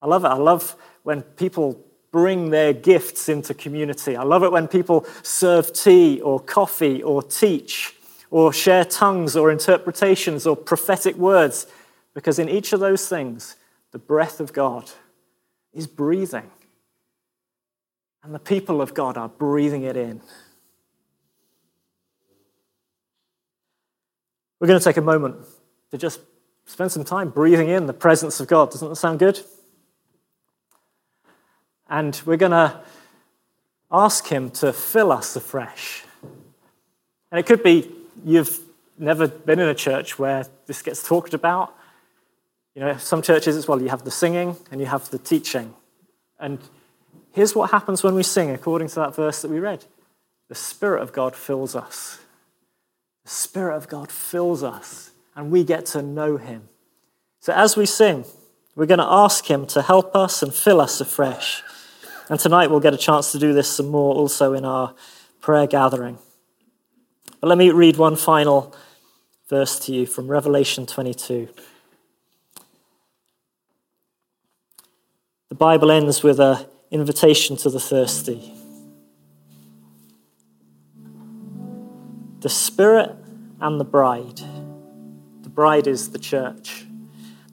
I 0.00 0.06
love 0.06 0.24
it. 0.24 0.28
I 0.28 0.36
love 0.36 0.76
when 1.02 1.22
people 1.22 1.84
bring 2.12 2.50
their 2.50 2.72
gifts 2.72 3.28
into 3.28 3.54
community. 3.54 4.14
I 4.16 4.22
love 4.22 4.44
it 4.44 4.52
when 4.52 4.68
people 4.68 5.04
serve 5.24 5.72
tea 5.72 6.20
or 6.20 6.38
coffee 6.38 7.02
or 7.02 7.24
teach 7.24 7.96
or 8.30 8.52
share 8.52 8.84
tongues 8.84 9.34
or 9.34 9.50
interpretations 9.50 10.46
or 10.46 10.54
prophetic 10.54 11.16
words, 11.16 11.66
because 12.14 12.38
in 12.38 12.48
each 12.48 12.72
of 12.72 12.78
those 12.78 13.08
things, 13.08 13.56
the 13.90 13.98
breath 13.98 14.38
of 14.38 14.52
God 14.52 14.92
is 15.74 15.88
breathing. 15.88 16.48
And 18.22 18.34
the 18.34 18.38
people 18.38 18.80
of 18.80 18.94
God 18.94 19.16
are 19.16 19.28
breathing 19.28 19.82
it 19.82 19.96
in. 19.96 20.20
We're 24.60 24.68
going 24.68 24.78
to 24.78 24.84
take 24.84 24.96
a 24.96 25.02
moment 25.02 25.44
to 25.90 25.98
just 25.98 26.20
spend 26.66 26.92
some 26.92 27.02
time 27.02 27.30
breathing 27.30 27.68
in 27.68 27.86
the 27.86 27.92
presence 27.92 28.38
of 28.38 28.46
God. 28.46 28.70
Doesn't 28.70 28.88
that 28.88 28.96
sound 28.96 29.18
good? 29.18 29.40
And 31.88 32.20
we're 32.24 32.36
going 32.36 32.52
to 32.52 32.80
ask 33.90 34.26
Him 34.28 34.50
to 34.50 34.72
fill 34.72 35.10
us 35.10 35.34
afresh. 35.34 36.04
And 37.32 37.38
it 37.40 37.46
could 37.46 37.62
be 37.62 37.90
you've 38.24 38.60
never 38.98 39.26
been 39.26 39.58
in 39.58 39.68
a 39.68 39.74
church 39.74 40.18
where 40.18 40.46
this 40.66 40.80
gets 40.80 41.06
talked 41.06 41.34
about, 41.34 41.74
you 42.74 42.80
know, 42.80 42.96
some 42.96 43.20
churches 43.20 43.56
as 43.56 43.66
well, 43.66 43.82
you 43.82 43.88
have 43.88 44.04
the 44.04 44.10
singing 44.10 44.56
and 44.70 44.80
you 44.80 44.86
have 44.86 45.10
the 45.10 45.18
teaching. 45.18 45.74
And 46.38 46.60
here's 47.32 47.54
what 47.54 47.70
happens 47.70 48.02
when 48.02 48.14
we 48.14 48.22
sing, 48.22 48.50
according 48.50 48.88
to 48.88 48.94
that 48.96 49.14
verse 49.14 49.42
that 49.42 49.50
we 49.50 49.58
read 49.58 49.84
the 50.48 50.54
Spirit 50.54 51.02
of 51.02 51.12
God 51.14 51.34
fills 51.34 51.74
us. 51.74 52.20
The 53.24 53.30
Spirit 53.30 53.76
of 53.76 53.88
God 53.88 54.12
fills 54.12 54.62
us, 54.62 55.10
and 55.34 55.50
we 55.50 55.64
get 55.64 55.86
to 55.86 56.02
know 56.02 56.36
Him. 56.36 56.68
So 57.40 57.54
as 57.54 57.76
we 57.76 57.86
sing, 57.86 58.26
we're 58.74 58.86
going 58.86 58.98
to 58.98 59.06
ask 59.06 59.50
Him 59.50 59.66
to 59.68 59.80
help 59.80 60.14
us 60.14 60.42
and 60.42 60.54
fill 60.54 60.80
us 60.80 61.00
afresh. 61.00 61.62
And 62.28 62.38
tonight 62.38 62.70
we'll 62.70 62.80
get 62.80 62.94
a 62.94 62.98
chance 62.98 63.32
to 63.32 63.38
do 63.38 63.52
this 63.52 63.68
some 63.68 63.88
more 63.88 64.14
also 64.14 64.52
in 64.52 64.64
our 64.64 64.94
prayer 65.40 65.66
gathering. 65.66 66.18
But 67.40 67.48
let 67.48 67.58
me 67.58 67.70
read 67.70 67.96
one 67.96 68.16
final 68.16 68.74
verse 69.48 69.78
to 69.80 69.92
you 69.92 70.06
from 70.06 70.28
Revelation 70.28 70.86
22. 70.86 71.48
The 75.48 75.54
Bible 75.54 75.90
ends 75.90 76.22
with 76.22 76.40
an 76.40 76.64
invitation 76.92 77.56
to 77.56 77.70
the 77.70 77.80
thirsty. 77.80 78.54
The 82.38 82.48
Spirit 82.48 83.10
and 83.60 83.80
the 83.80 83.84
bride. 83.84 84.40
The 85.42 85.48
bride 85.48 85.88
is 85.88 86.10
the 86.10 86.20
church. 86.20 86.86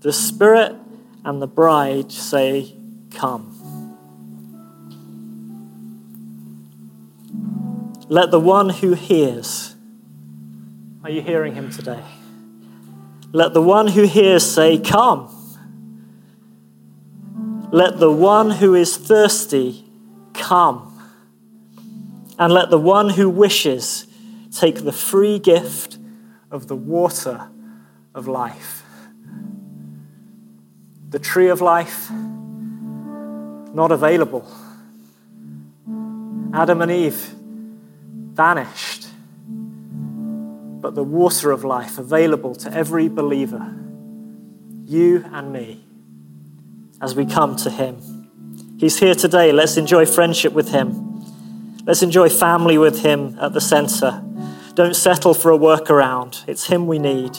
The 0.02 0.14
Spirit 0.14 0.76
and 1.26 1.42
the 1.42 1.48
bride 1.48 2.12
say, 2.12 2.76
Come. 3.16 3.56
Let 8.08 8.30
the 8.30 8.40
one 8.40 8.70
who 8.70 8.94
hears 8.94 9.76
are 11.02 11.10
you 11.10 11.22
hearing 11.22 11.56
him 11.56 11.72
today? 11.72 12.04
Let 13.32 13.54
the 13.54 13.62
one 13.62 13.88
who 13.88 14.04
hears 14.04 14.46
say, 14.46 14.78
Come. 14.78 15.34
Let 17.72 18.00
the 18.00 18.12
one 18.12 18.52
who 18.52 18.76
is 18.76 18.98
thirsty 18.98 19.86
come. 20.34 20.86
And 22.38 22.54
let 22.54 22.70
the 22.70 22.78
one 22.78 23.10
who 23.10 23.30
wishes 23.30 24.08
take 24.52 24.84
the 24.84 24.92
free 24.92 25.40
gift 25.40 25.98
of 26.50 26.68
the 26.68 26.76
water 26.76 27.50
of 28.16 28.28
life. 28.28 28.84
The 31.10 31.20
tree 31.20 31.50
of 31.50 31.62
life, 31.62 32.10
not 32.12 33.92
available. 33.92 34.48
Adam 36.54 36.82
and 36.82 36.92
Eve 36.92 37.36
vanished 38.34 39.10
but 40.82 40.96
the 40.96 41.04
water 41.04 41.52
of 41.52 41.64
life 41.64 41.98
available 41.98 42.56
to 42.56 42.74
every 42.74 43.10
believer, 43.10 43.76
you 44.86 45.26
and 45.32 45.52
me, 45.52 45.86
as 47.02 47.16
we 47.16 47.26
come 47.26 47.56
to 47.58 47.70
Him. 47.70 48.78
He's 48.78 49.00
here 49.00 49.16
today. 49.16 49.52
Let's 49.52 49.78
enjoy 49.78 50.06
friendship 50.06 50.54
with 50.54 50.70
Him. 50.70 51.26
Let's 51.86 52.04
enjoy 52.04 52.30
family 52.30 52.78
with 52.78 53.02
Him 53.04 53.38
at 53.40 53.54
the 53.54 53.62
center. 53.62 54.24
Don't 54.76 54.96
settle 54.96 55.34
for 55.34 55.52
a 55.52 55.58
workaround. 55.58 56.48
It's 56.48 56.68
Him 56.68 56.88
we 56.88 57.00
need. 57.00 57.38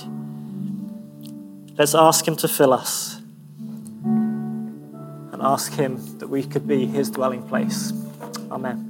Let's 1.78 1.94
ask 1.94 2.26
Him 2.26 2.36
to 2.36 2.48
fill 2.48 2.72
us 2.72 3.20
and 5.32 5.40
ask 5.40 5.72
Him 5.72 6.18
that 6.18 6.28
we 6.28 6.42
could 6.42 6.66
be 6.66 6.86
His 6.86 7.10
dwelling 7.10 7.42
place. 7.42 7.92
Amen. 8.50 8.89